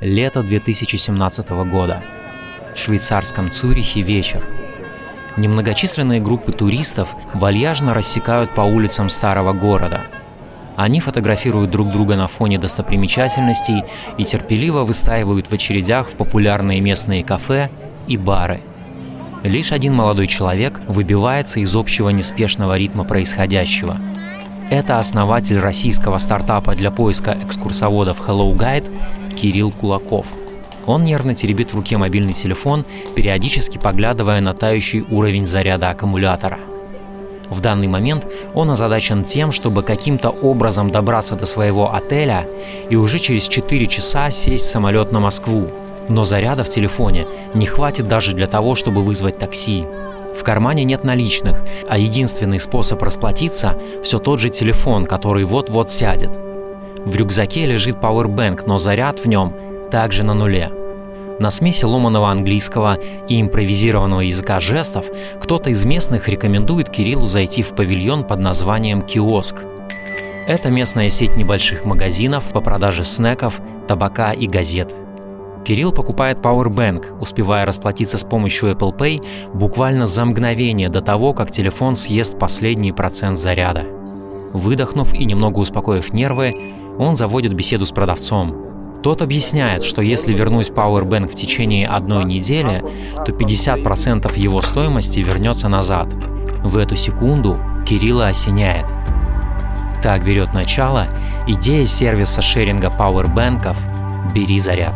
[0.00, 2.02] Лето 2017 года.
[2.74, 4.46] В швейцарском Цюрихе вечер.
[5.38, 10.02] Немногочисленные группы туристов вальяжно рассекают по улицам старого города.
[10.76, 13.84] Они фотографируют друг друга на фоне достопримечательностей
[14.18, 17.70] и терпеливо выстаивают в очередях в популярные местные кафе
[18.06, 18.60] и бары.
[19.44, 23.96] Лишь один молодой человек выбивается из общего неспешного ритма происходящего.
[24.68, 28.90] Это основатель российского стартапа для поиска экскурсоводов Hello Guide
[29.36, 30.26] Кирилл Кулаков.
[30.86, 36.58] Он нервно теребит в руке мобильный телефон, периодически поглядывая на тающий уровень заряда аккумулятора.
[37.48, 42.44] В данный момент он озадачен тем, чтобы каким-то образом добраться до своего отеля
[42.90, 45.70] и уже через 4 часа сесть в самолет на Москву.
[46.08, 49.84] Но заряда в телефоне не хватит даже для того, чтобы вызвать такси.
[50.36, 56.38] В кармане нет наличных, а единственный способ расплатиться– все тот же телефон, который вот-вот сядет.
[57.04, 59.54] В рюкзаке лежит Powerbank, но заряд в нем
[59.90, 60.70] также на нуле.
[61.38, 65.06] На смеси ломаного английского и импровизированного языка жестов
[65.40, 69.56] кто-то из местных рекомендует Кириллу зайти в павильон под названием «Киоск».
[70.48, 74.94] Это местная сеть небольших магазинов по продаже снеков, табака и газет.
[75.66, 81.50] Кирилл покупает Powerbank, успевая расплатиться с помощью Apple Pay буквально за мгновение до того, как
[81.50, 83.84] телефон съест последний процент заряда.
[84.52, 86.54] Выдохнув и немного успокоив нервы,
[87.00, 89.00] он заводит беседу с продавцом.
[89.02, 92.84] Тот объясняет, что если вернуть Powerbank в течение одной недели,
[93.24, 96.14] то 50% его стоимости вернется назад.
[96.62, 98.86] В эту секунду Кирилла осеняет.
[100.00, 101.08] Так берет начало
[101.48, 103.76] идея сервиса шеринга Powerbank'ов
[104.32, 104.94] «Бери заряд».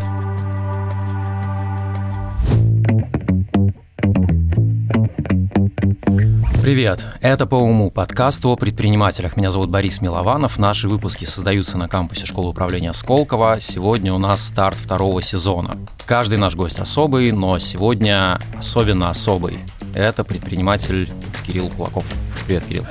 [6.70, 7.04] Привет!
[7.20, 9.36] Это по уму подкаст о предпринимателях.
[9.36, 10.56] Меня зовут Борис Милованов.
[10.56, 13.56] Наши выпуски создаются на кампусе школы управления Сколково.
[13.58, 15.76] Сегодня у нас старт второго сезона.
[16.06, 19.58] Каждый наш гость особый, но сегодня особенно особый.
[19.94, 21.10] Это предприниматель
[21.44, 22.06] Кирилл Кулаков.
[22.46, 22.86] Привет, Кирилл.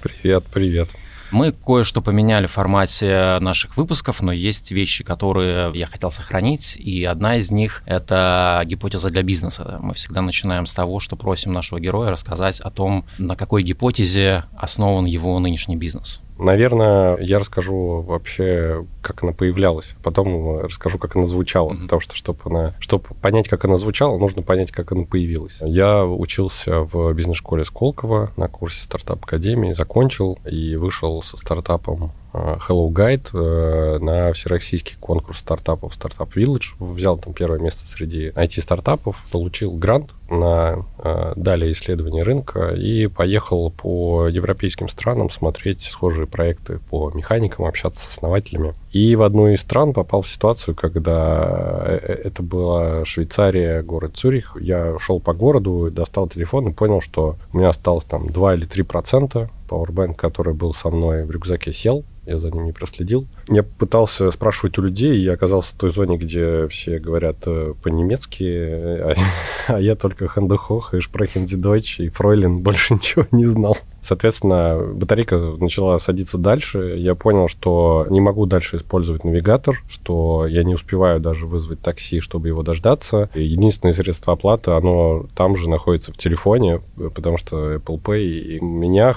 [0.00, 0.90] Привет, привет.
[1.34, 7.02] Мы кое-что поменяли в формате наших выпусков, но есть вещи, которые я хотел сохранить, и
[7.02, 9.80] одна из них— это гипотеза для бизнеса.
[9.82, 14.44] Мы всегда начинаем с того, что просим нашего героя рассказать о том, на какой гипотезе
[14.56, 16.22] основан его нынешний бизнес.
[16.38, 19.94] Наверное, я расскажу вообще, как она появлялась.
[20.02, 21.72] Потом расскажу, как она звучала.
[21.72, 21.82] Mm-hmm.
[21.82, 25.58] Потому что, чтобы, она, чтобы понять, как она звучала, нужно понять, как она появилась.
[25.60, 32.88] Я учился в бизнес-школе Сколково на курсе стартап-академии, закончил и вышел со стартапом Э, Hello
[32.90, 36.74] Guide э, на всероссийский конкурс стартапов Startup Village.
[36.80, 43.70] Взял там первое место среди IT-стартапов, получил грант на э, далее исследование рынка и поехал
[43.70, 48.74] по европейским странам смотреть схожие проекты по механикам, общаться с основателями.
[48.94, 54.56] И в одну из стран попал в ситуацию, когда это была Швейцария, город Цюрих.
[54.60, 58.66] Я шел по городу, достал телефон и понял, что у меня осталось там 2 или
[58.66, 63.26] 3 процента Powerbank, который был со мной в рюкзаке, сел я за ним не проследил.
[63.48, 68.44] Я пытался спрашивать у людей, и оказался в той зоне, где все говорят э, по-немецки,
[68.44, 69.14] а,
[69.68, 73.76] а я только Хандехох и Шпрехензи Дойч и Фройлен больше ничего не знал.
[74.04, 76.94] Соответственно, батарейка начала садиться дальше.
[76.98, 82.20] Я понял, что не могу дальше использовать навигатор, что я не успеваю даже вызвать такси,
[82.20, 83.30] чтобы его дождаться.
[83.34, 86.82] И единственное средство оплаты, оно там же находится в телефоне,
[87.14, 88.24] потому что Apple Pay.
[88.24, 89.14] И меня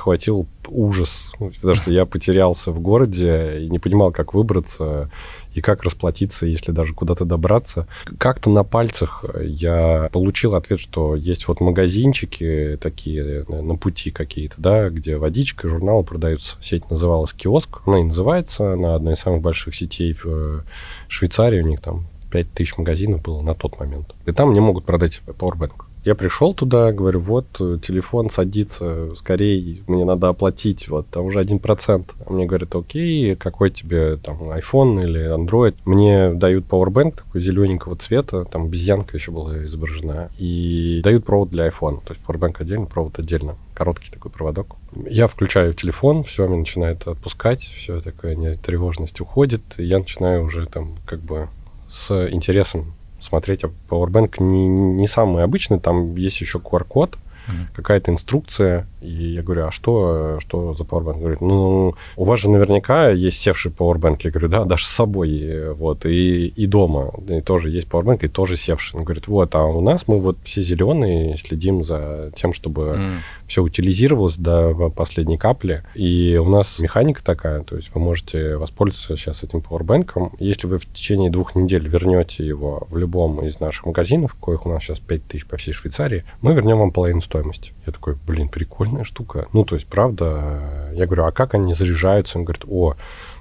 [0.70, 5.10] ужас, потому что я потерялся в городе и не понимал, как выбраться
[5.54, 7.88] и как расплатиться, если даже куда-то добраться.
[8.20, 14.90] Как-то на пальцах я получил ответ, что есть вот магазинчики такие на пути какие-то, да,
[14.90, 16.58] где водичка, журналы продаются.
[16.62, 17.82] Сеть называлась «Киоск».
[17.86, 18.74] Она и называется.
[18.74, 20.64] Она одна из самых больших сетей в
[21.08, 21.62] Швейцарии.
[21.62, 24.14] У них там 5000 магазинов было на тот момент.
[24.26, 25.87] И там мне могут продать Powerbank.
[26.07, 27.47] Я пришел туда, говорю, вот,
[27.81, 32.13] телефон садится, скорее, мне надо оплатить, вот, там уже один процент.
[32.25, 35.75] А мне говорят, окей, какой тебе, там, iPhone или Android?
[35.84, 41.68] Мне дают Powerbank такой зелененького цвета, там обезьянка еще была изображена, и дают провод для
[41.68, 44.77] iPhone, то есть Powerbank отдельно, провод отдельно короткий такой проводок.
[45.10, 50.68] Я включаю телефон, все, меня начинает отпускать, все такое, тревожность уходит, и я начинаю уже
[50.68, 51.50] там как бы
[51.89, 57.18] с интересом смотреть, Powerbank не, не самый обычный, там есть еще QR-код,
[57.48, 57.76] mm-hmm.
[57.76, 61.20] какая-то инструкция, и я говорю, а что, что за Powerbank?
[61.20, 64.20] Говорит, ну, у вас же наверняка есть севший Powerbank.
[64.24, 68.28] Я говорю, да, даже с собой, вот, и, и дома и тоже есть Powerbank, и
[68.28, 69.00] тоже севший.
[69.00, 73.12] Он говорит, вот, а у нас мы вот все зеленые, следим за тем, чтобы mm.
[73.48, 79.16] все утилизировалось до последней капли, и у нас механика такая, то есть вы можете воспользоваться
[79.16, 83.86] сейчас этим Powerbank, если вы в течение двух недель вернете его в любом из наших
[83.86, 87.37] магазинов, коих у нас сейчас 5000 по всей Швейцарии, мы вернем вам половину стоимости.
[87.86, 89.48] Я такой, блин, прикольная штука.
[89.54, 92.38] Ну, то есть, правда, я говорю, а как они заряжаются?
[92.38, 92.95] Он говорит, о,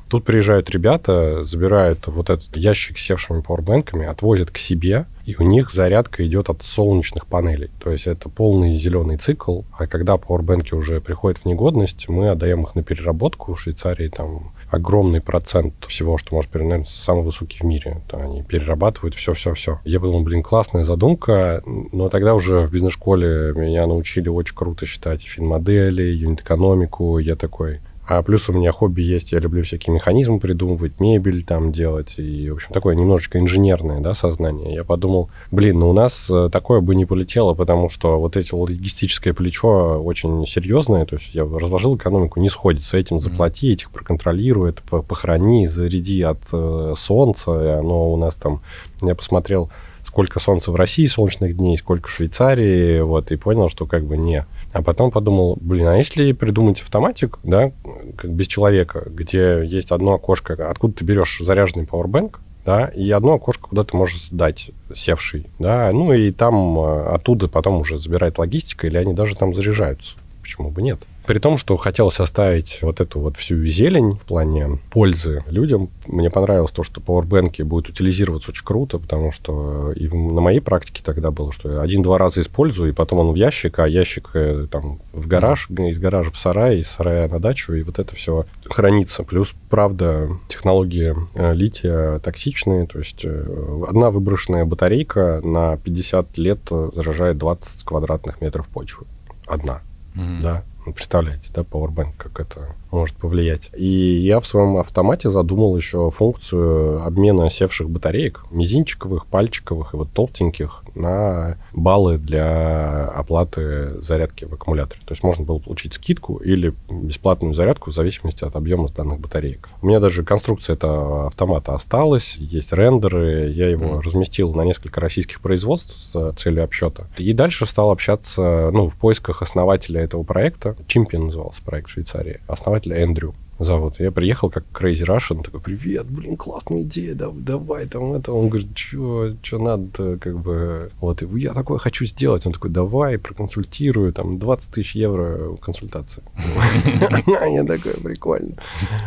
[0.09, 5.43] Тут приезжают ребята, забирают вот этот ящик с севшими пауэрбэнками, отвозят к себе, и у
[5.43, 7.71] них зарядка идет от солнечных панелей.
[7.83, 12.63] То есть это полный зеленый цикл, а когда пауэрбэнки уже приходят в негодность, мы отдаем
[12.63, 13.55] их на переработку.
[13.55, 18.01] В Швейцарии там огромный процент всего, что может перенять, самый высокий в мире.
[18.13, 19.81] Они перерабатывают все-все-все.
[19.85, 25.23] Я подумал, блин, классная задумка, но тогда уже в бизнес-школе меня научили очень круто считать
[25.23, 27.19] финмодели, юнит-экономику.
[27.19, 31.73] Я такой, а плюс у меня хобби есть, я люблю всякие механизмы придумывать, мебель там
[31.73, 34.75] делать, и, в общем, такое немножечко инженерное, да, сознание.
[34.75, 38.55] Я подумал, блин, ну у нас э, такое бы не полетело, потому что вот эти
[38.55, 44.71] логистическое плечо очень серьезное, то есть я разложил экономику, не сходится этим, заплати, этих проконтролируй,
[44.71, 48.61] это похорони, заряди от э, солнца, оно у нас там,
[49.03, 49.71] я посмотрел,
[50.17, 54.17] сколько солнца в России солнечных дней, сколько в Швейцарии, вот, и понял, что как бы
[54.17, 54.47] не.
[54.73, 57.71] А потом подумал, блин, а если придумать автоматик, да,
[58.17, 63.35] как без человека, где есть одно окошко, откуда ты берешь заряженный Powerbank, да, и одно
[63.35, 68.39] окошко, куда ты можешь сдать севший, да, ну и там э, оттуда потом уже забирает
[68.39, 70.17] логистика, или они даже там заряжаются.
[70.41, 70.99] Почему бы нет?
[71.27, 76.31] При том, что хотелось оставить вот эту вот всю зелень в плане пользы людям, мне
[76.31, 81.33] понравилось то, что пауэрбэнки будут утилизироваться очень круто, потому что и на моей практике тогда
[81.33, 85.01] было, что я один-два раза использую, и потом он в ящик, а ящик э, там
[85.13, 89.25] в гараж, из гаража в сарай, из сарая на дачу, и вот это все хранится.
[89.25, 96.61] Плюс, правда, технологии э, лития токсичные, то есть э, одна выброшенная батарейка на 50 лет
[96.95, 99.07] заражает 20 квадратных метров почвы.
[99.49, 99.83] Одна.
[100.15, 100.43] Mm-hmm.
[100.43, 103.71] Да, представляете, да, Powerbank, как это может повлиять.
[103.77, 110.11] И я в своем автомате задумал еще функцию обмена севших батареек, мизинчиковых, пальчиковых и вот
[110.13, 115.01] толстеньких, на баллы для оплаты зарядки в аккумуляторе.
[115.05, 119.69] То есть можно было получить скидку или бесплатную зарядку в зависимости от объема данных батареек.
[119.83, 124.01] У меня даже конструкция этого автомата осталась, есть рендеры, я его mm.
[124.03, 127.07] разместил на несколько российских производств с целью обсчета.
[127.19, 130.77] И дальше стал общаться, ну, в поисках основателя этого проекта.
[130.87, 132.41] Чемпион назывался проект в Швейцарии.
[132.47, 133.99] Основатель Эндрю зовут.
[134.01, 138.33] Я приехал как Crazy Russian, такой, привет, блин, классная идея, да, давай там это.
[138.33, 142.47] Он говорит, что что надо как бы, вот, я такое хочу сделать.
[142.47, 146.23] Он такой, давай, проконсультирую, там, 20 тысяч евро консультации.
[147.27, 148.55] Я такой, прикольно.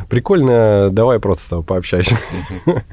[0.07, 2.17] Прикольно, давай просто с тобой пообщайся.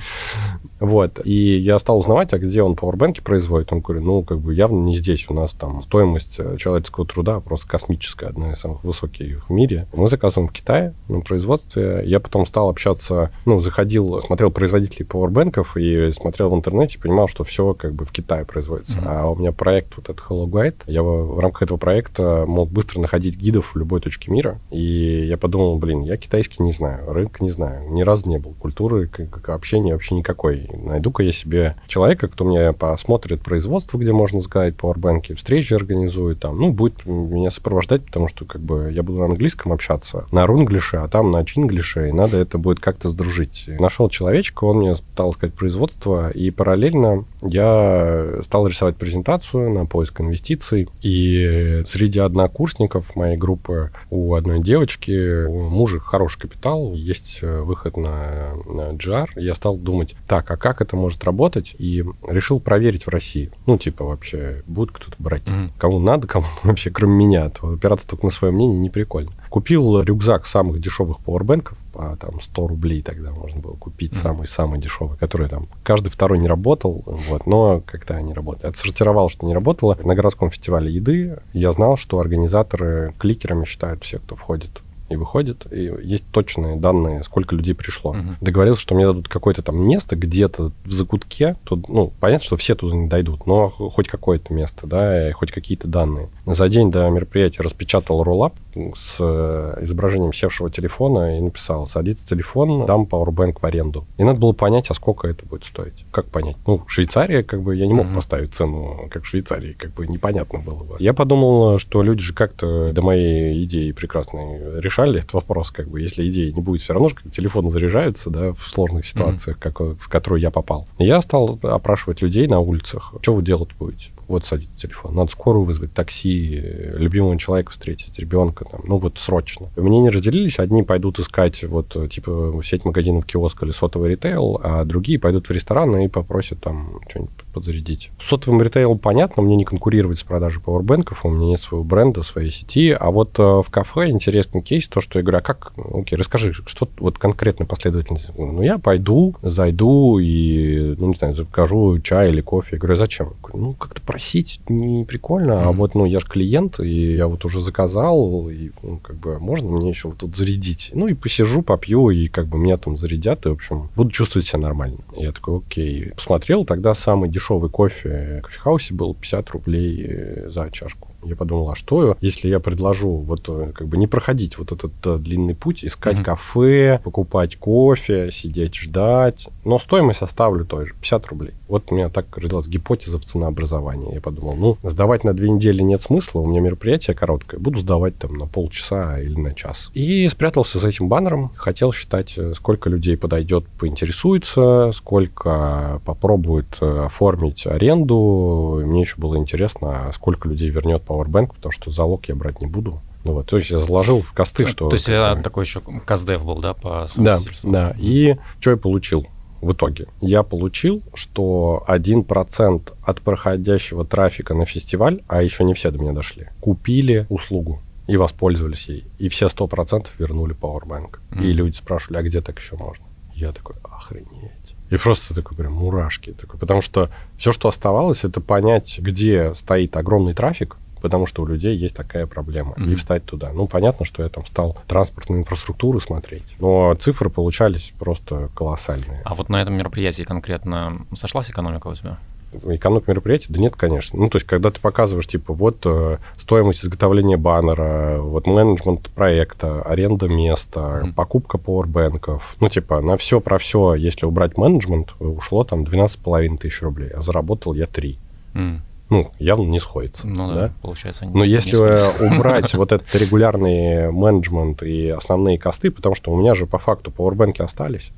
[0.79, 1.21] Вот.
[1.25, 3.73] И я стал узнавать, а где он пауэрбэнки производит.
[3.73, 5.29] Он говорит, ну, как бы явно не здесь.
[5.31, 9.87] У нас там стоимость э, человеческого труда просто космическая, одна из самых высоких в мире.
[9.95, 12.03] Мы заказываем в Китае на производстве.
[12.05, 17.45] Я потом стал общаться, ну, заходил, смотрел производителей пауэрбэнков и смотрел в интернете, понимал, что
[17.45, 18.99] все как бы в Китае производится.
[18.99, 19.05] Mm-hmm.
[19.07, 20.77] А у меня проект вот этот Hello Guide.
[20.87, 24.59] Я в, рамках этого проекта мог быстро находить гидов в любой точке мира.
[24.71, 28.55] И я подумал, блин, я китайский не знаю, рынка не знаю, ни разу не был.
[28.55, 34.41] Культуры, как, общения вообще никакой найду-ка я себе человека, кто мне посмотрит производство, где можно
[34.41, 39.21] сказать пауэрбэнки, встречи организует, там, ну, будет меня сопровождать, потому что, как бы, я буду
[39.21, 43.67] на английском общаться, на рунглише, а там на чинглише, и надо это будет как-то сдружить.
[43.79, 50.21] Нашел человечка, он мне стал сказать производство, и параллельно я стал рисовать презентацию на поиск
[50.21, 57.97] инвестиций, и среди однокурсников моей группы у одной девочки, у мужа хороший капитал, есть выход
[57.97, 62.61] на, на GR, я стал думать, так, а а как это может работать, и решил
[62.61, 63.51] проверить в России.
[63.67, 65.43] Ну, типа, вообще, будет кто-то брать.
[65.43, 65.71] Mm-hmm.
[65.77, 69.33] Кому надо, кому вообще, кроме меня, то опираться только на свое мнение не прикольно.
[69.57, 75.17] Купил рюкзак самых дешевых пауэрбэнков, по там 100 рублей тогда можно было купить самый-самый дешевый,
[75.17, 78.67] который там каждый второй не работал, вот, но как-то они работали.
[78.67, 79.97] Отсортировал, что не работало.
[80.05, 85.67] На городском фестивале еды я знал, что организаторы кликерами считают все, кто входит и выходит,
[85.73, 88.11] и есть точные данные, сколько людей пришло.
[88.11, 88.37] Угу.
[88.43, 91.57] Договорился, что мне дадут какое-то там место где-то в закутке.
[91.65, 95.53] Тут, ну, понятно, что все туда не дойдут, но хоть какое-то место, да, и хоть
[95.53, 96.29] какие-то данные.
[96.45, 98.53] За день до мероприятия распечатал роллап,
[98.95, 104.07] с э, изображением севшего телефона и написал, садится телефон, дам Powerbank в аренду.
[104.17, 106.05] И надо было понять, а сколько это будет стоить.
[106.11, 106.57] Как понять?
[106.67, 108.15] Ну, Швейцария, как бы, я не мог mm-hmm.
[108.15, 110.97] поставить цену, как в Швейцарии, как бы непонятно было бы.
[110.99, 116.01] Я подумал, что люди же как-то до моей идеи прекрасной решали этот вопрос, как бы,
[116.01, 119.73] если идеи не будет, все равно же телефон заряжается, да, в сложных ситуациях, mm-hmm.
[119.73, 120.87] как, в которые я попал.
[120.99, 124.11] И я стал опрашивать людей на улицах, что вы делать будете?
[124.29, 126.63] Вот садится телефон, надо скорую вызвать, такси,
[126.95, 129.69] любимого человека встретить, ребенка, там, ну вот срочно.
[129.77, 135.19] Мнения разделились, одни пойдут искать вот типа сеть магазинов, киоск или сотовый ритейл, а другие
[135.19, 138.11] пойдут в ресторан и попросят там что-нибудь подзарядить.
[138.19, 142.23] С сотовым ритейлом понятно, мне не конкурировать с продажей пауэрбэнков, у меня нет своего бренда,
[142.23, 145.73] своей сети, а вот э, в кафе интересный кейс, то, что я говорю, а как,
[145.95, 148.31] окей, расскажи, что вот конкретно последовательность?
[148.37, 152.77] Ну, я пойду, зайду и, ну, не знаю, закажу чай или кофе.
[152.77, 153.27] Я говорю, «А зачем?
[153.27, 155.65] Я говорю, ну, как-то просить не прикольно, mm-hmm.
[155.65, 159.39] а вот, ну, я же клиент, и я вот уже заказал, и, ну, как бы,
[159.39, 160.91] можно мне еще вот тут зарядить?
[160.95, 164.47] Ну, и посижу, попью, и как бы меня там зарядят, и, в общем, буду чувствовать
[164.47, 164.99] себя нормально.
[165.17, 166.13] Я такой, окей.
[166.15, 171.09] Посмотрел, тогда самый дешевый дешевый кофе в кофехаусе был 50 рублей э, за чашку.
[171.27, 174.93] Я подумал, а что, если я предложу вот э, как бы не проходить вот этот
[175.05, 176.25] э, длинный путь, искать mm-hmm.
[176.25, 181.55] кафе, покупать кофе, сидеть ждать, но стоимость оставлю той же, 50 рублей.
[181.69, 184.15] Вот у меня так родилась гипотеза в ценообразовании.
[184.15, 188.17] Я подумал, ну, сдавать на две недели нет смысла, у меня мероприятие короткое, буду сдавать
[188.19, 189.91] там на полчаса или на час.
[189.95, 197.67] И спрятался за этим баннером, хотел считать, э, сколько людей подойдет, поинтересуется, сколько попробует оформить
[197.67, 198.83] аренду.
[198.85, 202.67] Мне еще было интересно, сколько людей вернет по Powerbank, потому что залог я брать не
[202.67, 203.01] буду.
[203.25, 204.89] Ну, вот, то есть я заложил в косты, что...
[204.89, 207.95] То есть такой, такой еще КАЗДЕВ был, да, по Да, да.
[207.99, 209.27] И что я получил?
[209.63, 210.07] в итоге?
[210.21, 216.13] Я получил, что 1% от проходящего трафика на фестиваль, а еще не все до меня
[216.13, 219.05] дошли, купили услугу и воспользовались ей.
[219.19, 221.19] И все 100% вернули Powerbank.
[221.31, 221.45] Mm.
[221.45, 223.05] И люди спрашивали, а где так еще можно?
[223.35, 224.53] Я такой, охренеть.
[224.91, 226.33] И просто такой прям мурашки.
[226.33, 231.47] Такой, потому что все, что оставалось, это понять, где стоит огромный трафик, потому что у
[231.47, 232.93] людей есть такая проблема, mm-hmm.
[232.93, 233.53] и встать туда.
[233.53, 239.23] Ну, понятно, что я там стал транспортную инфраструктуру смотреть, но цифры получались просто колоссальные.
[239.25, 242.19] А вот на этом мероприятии конкретно сошлась экономика у тебя?
[242.65, 243.53] экономика мероприятия?
[243.53, 244.19] Да нет, конечно.
[244.19, 249.83] Ну, то есть, когда ты показываешь, типа, вот э, стоимость изготовления баннера, вот менеджмент проекта,
[249.83, 251.13] аренда места, mm-hmm.
[251.13, 256.83] покупка пауэрбэнков, ну, типа, на все про все, если убрать менеджмент, ушло там 12,5 тысяч
[256.83, 258.19] рублей, а заработал я 3.
[258.55, 260.27] Mm ну, явно не сходится.
[260.27, 260.73] Ну да, да?
[260.83, 261.27] получается.
[261.27, 261.77] Но если
[262.25, 267.11] убрать вот этот регулярный менеджмент и основные косты, потому что у меня же по факту
[267.11, 268.11] пауэрбэнки остались,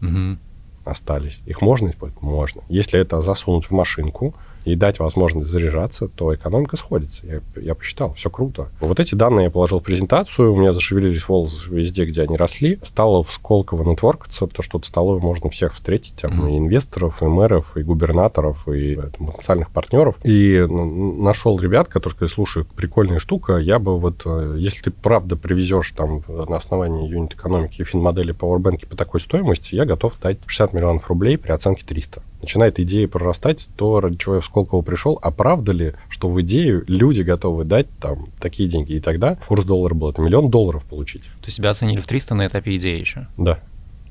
[0.84, 1.40] остались.
[1.44, 2.22] Их можно использовать?
[2.22, 2.62] Можно.
[2.68, 4.34] Если это засунуть в машинку,
[4.72, 7.26] и дать возможность заряжаться, то экономика сходится.
[7.26, 8.68] Я, я посчитал, все круто.
[8.80, 12.78] Вот эти данные я положил в презентацию, у меня зашевелились волосы везде, где они росли.
[12.82, 16.52] Стало в Сколково нетворкаться, потому что в столовой можно всех встретить, там, mm-hmm.
[16.52, 20.16] и инвесторов, и мэров, и губернаторов, и там, потенциальных партнеров.
[20.24, 25.36] И нашел ребят, которые сказали, слушай, прикольная штука, я бы вот, э, если ты правда
[25.36, 30.38] привезешь там на основании юнит экономики и финмодели Powerbank по такой стоимости, я готов дать
[30.46, 34.82] 60 миллионов рублей при оценке 300 начинает идея прорастать, то, ради чего я в Сколково
[34.82, 38.92] пришел, а правда ли, что в идею люди готовы дать там такие деньги?
[38.92, 41.22] И тогда курс доллара был, это миллион долларов получить.
[41.22, 43.26] То есть себя оценили в 300 на этапе идеи еще?
[43.36, 43.60] Да.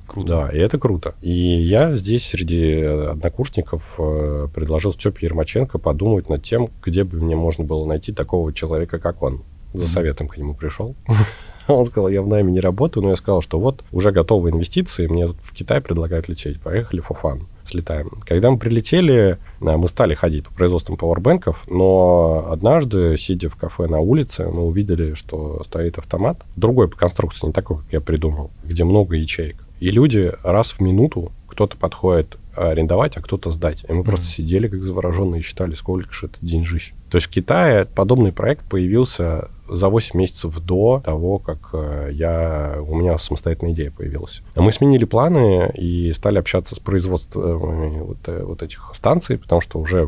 [0.08, 0.28] Круто.
[0.30, 1.16] Да, и это круто.
[1.22, 7.36] И я здесь среди однокурсников э, предложил Степе Ермаченко подумать над тем, где бы мне
[7.36, 9.44] можно было найти такого человека, как он.
[9.74, 9.88] За mm-hmm.
[9.88, 10.96] советом к нему пришел.
[11.68, 15.08] Он сказал, я в найме не работаю, но я сказал, что вот уже готовы инвестиции,
[15.08, 18.10] мне в Китай предлагают лететь, поехали for fun слетаем.
[18.26, 23.88] Когда мы прилетели, э, мы стали ходить по производству пауэрбэнков, но однажды, сидя в кафе
[23.88, 28.52] на улице, мы увидели, что стоит автомат, другой по конструкции, не такой, как я придумал,
[28.64, 29.58] где много ячеек.
[29.80, 33.86] И люди раз в минуту, кто-то подходит арендовать, а кто-то сдать.
[33.88, 34.06] И мы mm-hmm.
[34.06, 36.94] просто сидели как завороженные и считали, сколько же это деньжищ.
[37.10, 42.78] То есть в Китае подобный проект появился за 8 месяцев до того, как э, я,
[42.82, 44.42] у меня самостоятельная идея появилась.
[44.56, 49.80] Мы сменили планы и стали общаться с производством вот, э, вот этих станций, потому что
[49.80, 50.08] уже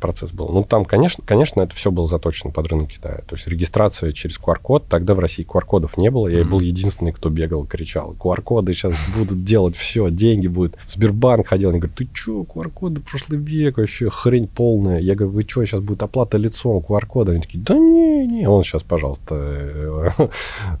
[0.00, 0.48] процесс был.
[0.48, 3.22] Ну, там, конечно, конечно, это все было заточено под рынок Китая.
[3.26, 4.86] То есть регистрация через QR-код.
[4.88, 6.28] Тогда в России QR-кодов не было.
[6.28, 6.44] Я mm-hmm.
[6.44, 8.14] был единственный, кто бегал, кричал.
[8.18, 10.76] QR-коды сейчас будут делать все, деньги будут.
[10.88, 15.00] Сбербанк ходил, они говорят, ты что, QR-коды прошлый век вообще, хрень полная.
[15.00, 17.32] Я говорю, вы что, сейчас будет оплата лицом QR-кода?
[17.32, 18.46] Они такие, да не, не.
[18.46, 20.28] Он сейчас пожалуйста, э,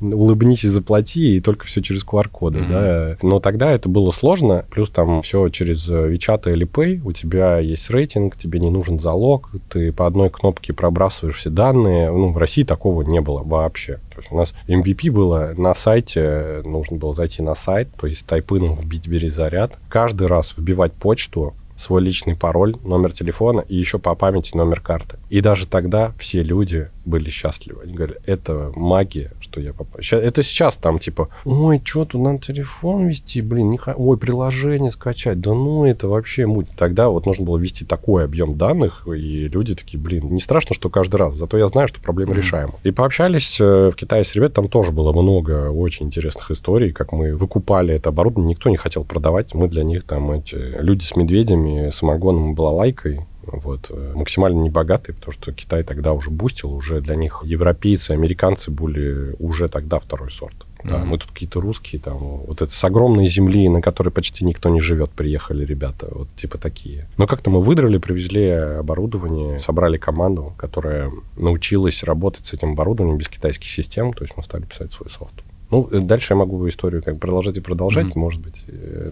[0.00, 2.68] улыбнись и заплати, и только все через QR-коды, mm-hmm.
[2.68, 3.16] да.
[3.22, 7.90] Но тогда это было сложно, плюс там все через WeChat или Pay, у тебя есть
[7.90, 12.12] рейтинг, тебе не нужен залог, ты по одной кнопке пробрасываешь все данные.
[12.12, 13.94] Ну, в России такого не было вообще.
[14.14, 18.24] То есть у нас MVP было на сайте, нужно было зайти на сайт, то есть
[18.26, 23.98] тайпыном вбить «бери заряд», каждый раз вбивать почту, свой личный пароль, номер телефона и еще
[23.98, 25.18] по памяти номер карты.
[25.30, 27.82] И даже тогда все люди были счастливы.
[27.82, 30.00] Они говорили, это магия, что я попал.
[30.10, 33.94] Это сейчас там типа, ой, что тут надо телефон вести, блин, не х...
[33.96, 36.68] ой, приложение скачать, да ну это вообще муть.
[36.76, 40.88] Тогда вот нужно было ввести такой объем данных, и люди такие, блин, не страшно, что
[40.90, 42.36] каждый раз, зато я знаю, что проблема mm-hmm.
[42.36, 42.74] решаема.
[42.82, 47.12] И пообщались э, в Китае с ребятами, там тоже было много очень интересных историй, как
[47.12, 51.16] мы выкупали это оборудование, никто не хотел продавать, мы для них там эти люди с
[51.16, 57.00] медведями, самогоном и балалайкой, вот, э, максимально небогатые, потому что Китай тогда уже бустил, уже
[57.00, 60.56] для них европейцы, американцы были уже тогда второй сорт.
[60.82, 61.04] Да, mm-hmm.
[61.04, 64.80] мы тут какие-то русские, там, вот это с огромной земли, на которой почти никто не
[64.80, 67.08] живет, приехали ребята, вот типа такие.
[67.16, 73.28] Но как-то мы выдрали, привезли оборудование, собрали команду, которая научилась работать с этим оборудованием без
[73.28, 75.34] китайских систем, то есть мы стали писать свой софт.
[75.70, 78.18] Ну, э, дальше я могу историю как продолжать и продолжать, mm-hmm.
[78.18, 79.10] может быть, э,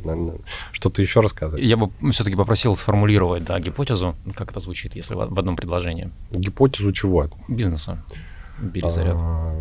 [0.72, 1.60] что-то еще рассказать.
[1.60, 6.10] Я бы все-таки попросил сформулировать, да, гипотезу, как это звучит, если в одном предложении.
[6.30, 7.28] Гипотезу чего?
[7.48, 8.02] Бизнеса.
[8.60, 9.16] Бери заряд.
[9.18, 9.54] А,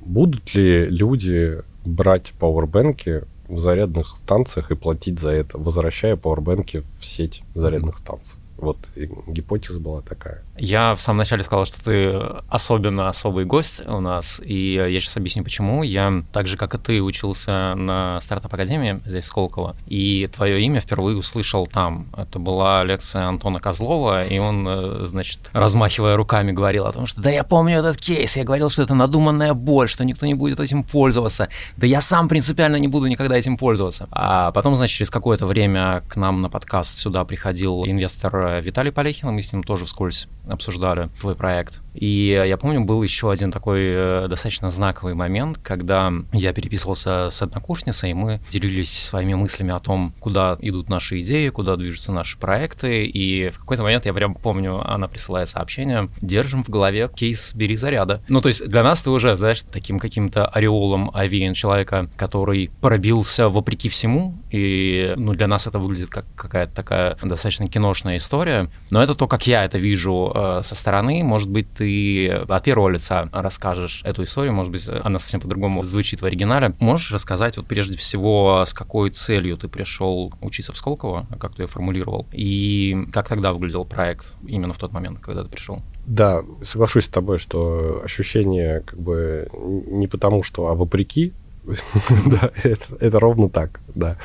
[0.00, 7.04] будут ли люди брать пауэрбэнки в зарядных станциях и платить за это, возвращая пауэрбэнки в
[7.04, 7.98] сеть зарядных mm-hmm.
[7.98, 8.38] станций?
[8.56, 8.78] Вот
[9.26, 10.42] гипотеза была такая.
[10.60, 12.12] Я в самом начале сказал, что ты
[12.50, 15.82] особенно особый гость у нас, и я сейчас объясню, почему.
[15.82, 21.16] Я, так же, как и ты, учился на стартап-академии здесь, Сколково, и твое имя впервые
[21.16, 22.08] услышал там.
[22.14, 27.22] Это была лекция Антона Козлова, и он, э, значит, размахивая руками, говорил о том, что
[27.22, 30.60] «да я помню этот кейс, я говорил, что это надуманная боль, что никто не будет
[30.60, 31.48] этим пользоваться,
[31.78, 34.08] да я сам принципиально не буду никогда этим пользоваться».
[34.10, 39.30] А потом, значит, через какое-то время к нам на подкаст сюда приходил инвестор Виталий Полехин,
[39.30, 41.80] мы с ним тоже вскользь обсуждали твой проект.
[41.94, 47.42] И я помню, был еще один такой э, достаточно знаковый момент, когда я переписывался с
[47.42, 52.38] однокурсницей, и мы делились своими мыслями о том, куда идут наши идеи, куда движутся наши
[52.38, 53.04] проекты.
[53.06, 57.76] И в какой-то момент, я прям помню, она присылает сообщение, держим в голове кейс «Бери
[57.76, 58.22] заряда».
[58.28, 63.48] Ну, то есть для нас ты уже, знаешь, таким каким-то ореолом овеян человека, который пробился
[63.48, 68.70] вопреки всему, и ну, для нас это выглядит как какая-то такая достаточно киношная история.
[68.90, 71.22] Но это то, как я это вижу э, со стороны.
[71.22, 76.20] Может быть, ты от первого лица расскажешь эту историю, может быть, она совсем по-другому звучит
[76.20, 76.74] в оригинале.
[76.78, 81.62] Можешь рассказать вот прежде всего, с какой целью ты пришел учиться в Сколково, как ты
[81.62, 85.80] ее формулировал, и как тогда выглядел проект именно в тот момент, когда ты пришел?
[86.04, 91.32] Да, соглашусь с тобой, что ощущение как бы не потому, что, а вопреки,
[92.26, 94.18] да, это ровно так, да.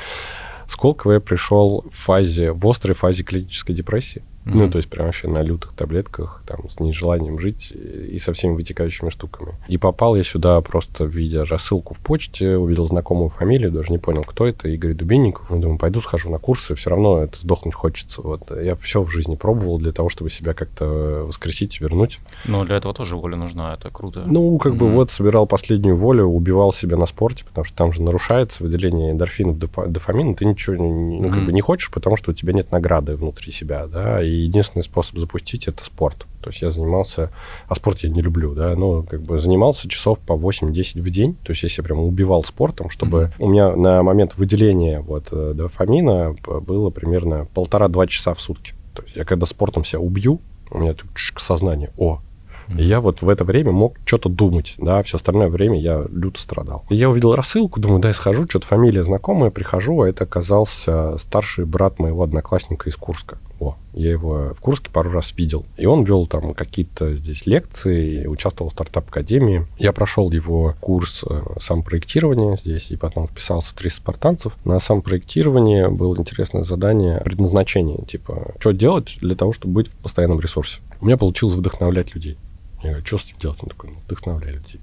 [0.66, 4.22] Сколково я пришел в фазе, в острой фазе клинической депрессии.
[4.46, 4.54] Mm-hmm.
[4.54, 8.54] Ну, то есть прям вообще на лютых таблетках, там, с нежеланием жить и со всеми
[8.54, 9.54] вытекающими штуками.
[9.66, 14.22] И попал я сюда просто, видя рассылку в почте, увидел знакомую фамилию, даже не понял,
[14.22, 15.50] кто это, Игорь Дубинников.
[15.50, 18.22] Ну, думаю, пойду схожу на курсы, все равно это сдохнуть хочется.
[18.22, 18.52] Вот.
[18.56, 22.20] Я все в жизни пробовал для того, чтобы себя как-то воскресить, вернуть.
[22.44, 24.22] Но для этого тоже воля нужна, это круто.
[24.26, 24.76] Ну, как mm-hmm.
[24.76, 29.10] бы вот собирал последнюю волю, убивал себя на спорте, потому что там же нарушается выделение
[29.10, 31.32] эндорфинов, дофамина, ты ничего ну, mm-hmm.
[31.32, 34.82] как бы не хочешь, потому что у тебя нет награды внутри себя, да, и единственный
[34.82, 36.26] способ запустить это спорт.
[36.40, 37.30] То есть я занимался,
[37.68, 41.36] а спорт я не люблю, да, но как бы занимался часов по 8-10 в день.
[41.44, 43.32] То есть я себя прям убивал спортом, чтобы mm-hmm.
[43.38, 48.74] у меня на момент выделения вот э, дофамина было примерно полтора-два часа в сутки.
[48.94, 52.20] То есть я когда спортом себя убью, у меня тут сознание, о,
[52.68, 56.40] и я вот в это время мог что-то думать, да, все остальное время я люто
[56.40, 56.84] страдал.
[56.88, 61.64] И я увидел рассылку, думаю, дай схожу, что-то фамилия знакомая, прихожу, а это оказался старший
[61.64, 63.38] брат моего одноклассника из Курска.
[63.58, 65.64] О, я его в Курске пару раз видел.
[65.76, 69.66] И он вел там какие-то здесь лекции, участвовал в стартап-академии.
[69.78, 74.52] Я прошел его курс э, самопроектирования здесь, и потом вписался в 300 спартанцев.
[74.64, 80.40] На самопроектировании было интересное задание предназначение, типа, что делать для того, чтобы быть в постоянном
[80.40, 80.80] ресурсе.
[81.00, 82.36] У меня получилось вдохновлять людей.
[82.82, 83.58] Я говорю, что с этим делать?
[83.62, 84.80] Он такой, ну, вдохновляй людей.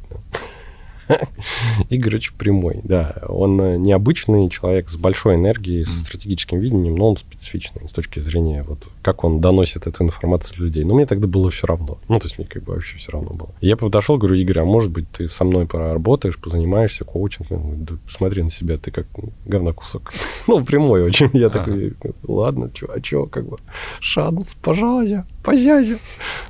[1.89, 3.21] Игорыч прямой, да.
[3.27, 8.19] Он э, необычный человек с большой энергией, со стратегическим видением, но он специфичный с точки
[8.19, 10.83] зрения вот как он доносит эту информацию для людей.
[10.83, 11.99] Но мне тогда было все равно.
[12.07, 13.49] Ну, то есть мне как бы вообще все равно было.
[13.61, 17.83] Я подошел, говорю, Игорь, а может быть ты со мной поработаешь, позанимаешься коучингом?
[17.85, 19.07] Да смотри на себя, ты как
[19.45, 20.13] говнокусок.
[20.47, 21.29] ну, прямой очень.
[21.33, 21.93] Я такой,
[22.27, 23.57] ладно, чё, а чё, как бы,
[23.99, 25.99] шанс, пожалуйста, позязя.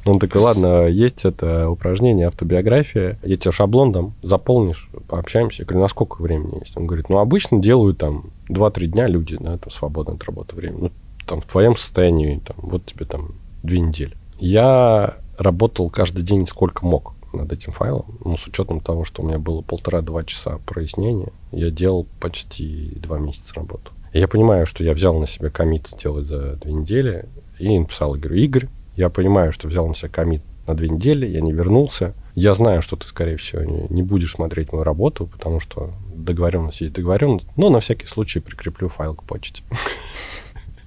[0.05, 5.63] Он такой, ладно, есть это упражнение, автобиография, я тебе шаблон дам, заполнишь, пообщаемся.
[5.63, 6.77] Я говорю, на сколько времени есть?
[6.77, 10.77] Он говорит, ну, обычно делают там 2-3 дня люди, да, там свободное от работы время.
[10.79, 10.91] Ну,
[11.25, 14.15] там, в твоем состоянии, там, вот тебе там две недели.
[14.39, 18.17] Я работал каждый день сколько мог над этим файлом.
[18.23, 23.17] Ну, с учетом того, что у меня было полтора-два часа прояснения, я делал почти два
[23.19, 23.91] месяца работу.
[24.13, 27.25] Я понимаю, что я взял на себя комит сделать за две недели,
[27.57, 31.41] и написал Игорю, Игорь, я понимаю, что взял на себя комит на две недели, я
[31.41, 32.13] не вернулся.
[32.35, 36.81] Я знаю, что ты, скорее всего, не, не будешь смотреть мою работу, потому что договоренность
[36.81, 39.63] есть договоренность, но на всякий случай прикреплю файл к почте.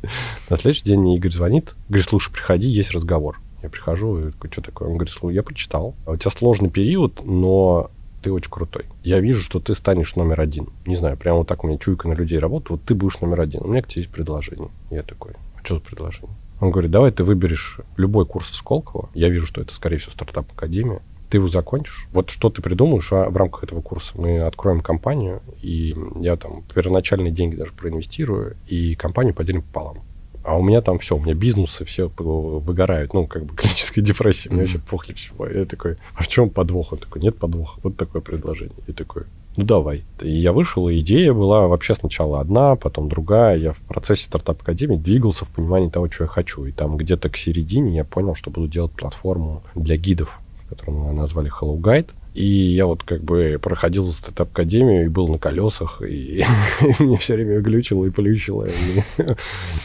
[0.50, 3.40] На следующий день Игорь звонит, говорит, слушай, приходи, есть разговор.
[3.62, 4.88] Я прихожу, и что такое?
[4.88, 5.94] Он говорит, слушай, я прочитал.
[6.06, 7.90] А у тебя сложный период, но
[8.22, 8.86] ты очень крутой.
[9.02, 10.68] Я вижу, что ты станешь номер один.
[10.84, 12.70] Не знаю, прямо вот так у меня чуйка на людей работает.
[12.70, 13.62] Вот ты будешь номер один.
[13.62, 14.68] У меня к тебе есть предложение.
[14.90, 16.36] Я такой, а что за предложение?
[16.60, 19.10] Он говорит, давай ты выберешь любой курс Сколково.
[19.14, 21.02] Я вижу, что это, скорее всего, стартап-академия.
[21.28, 22.08] Ты его закончишь.
[22.12, 24.12] Вот что ты придумаешь а в рамках этого курса?
[24.14, 30.02] Мы откроем компанию, и я там первоначальные деньги даже проинвестирую, и компанию поделим пополам.
[30.46, 34.48] А у меня там все, у меня бизнесы все выгорают, ну, как бы клиническая депрессия,
[34.50, 35.46] мне вообще похли всего.
[35.46, 36.92] Я такой, а в чем подвох?
[36.92, 37.80] Он такой, нет подвоха.
[37.82, 38.76] Вот такое предложение.
[38.86, 39.24] И такой,
[39.56, 40.04] ну давай.
[40.20, 43.56] И я вышел, и идея была вообще сначала одна, потом другая.
[43.56, 46.64] Я в процессе стартап-академии двигался в понимании того, что я хочу.
[46.64, 51.12] И там где-то к середине я понял, что буду делать платформу для гидов, которую мы
[51.12, 52.10] назвали Hello Guide.
[52.36, 56.44] И я вот как бы проходил стартап-академию и был на колесах, и
[56.98, 58.66] мне все время глючило и плющило.
[58.66, 59.02] И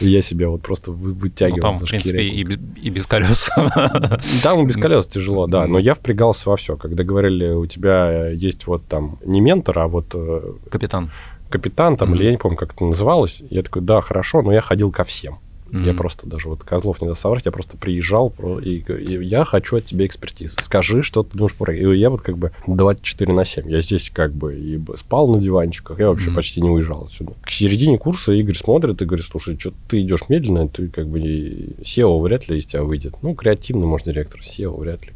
[0.06, 3.50] я себя вот просто вытягивал ну, там, в принципе, и, и без колес.
[4.42, 5.66] Там без колес тяжело, да.
[5.66, 6.76] Но я впрягался во все.
[6.76, 10.06] Когда говорили, у тебя есть вот там не ментор, а вот...
[10.12, 11.10] Э, капитан.
[11.48, 13.42] Капитан там, или я не помню, как это называлось.
[13.48, 15.38] Я такой, да, хорошо, но я ходил ко всем.
[15.72, 15.86] Mm-hmm.
[15.86, 18.32] Я просто даже вот Козлов не даст соврать, я просто приезжал,
[18.62, 20.56] и, и я хочу от тебя экспертизы.
[20.62, 21.74] Скажи, что ты думаешь про...
[21.74, 23.70] И я вот как бы 24 на 7.
[23.70, 26.34] Я здесь как бы и спал на диванчиках, я вообще mm-hmm.
[26.34, 27.32] почти не уезжал отсюда.
[27.42, 31.18] К середине курса Игорь смотрит и говорит, слушай, что ты идешь медленно, ты как бы
[31.20, 33.14] SEO вряд ли из тебя выйдет.
[33.22, 35.12] Ну, креативный, может, директор, SEO вряд ли.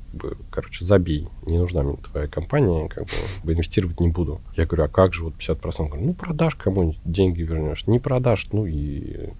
[0.50, 3.04] Короче, забей, не нужна мне твоя компания, как
[3.44, 4.40] бы инвестировать не буду.
[4.56, 5.74] Я говорю, а как же вот 50%?
[5.78, 7.86] Он говорит, ну, продашь кому-нибудь, деньги вернешь.
[7.86, 9.30] Не продашь, ну и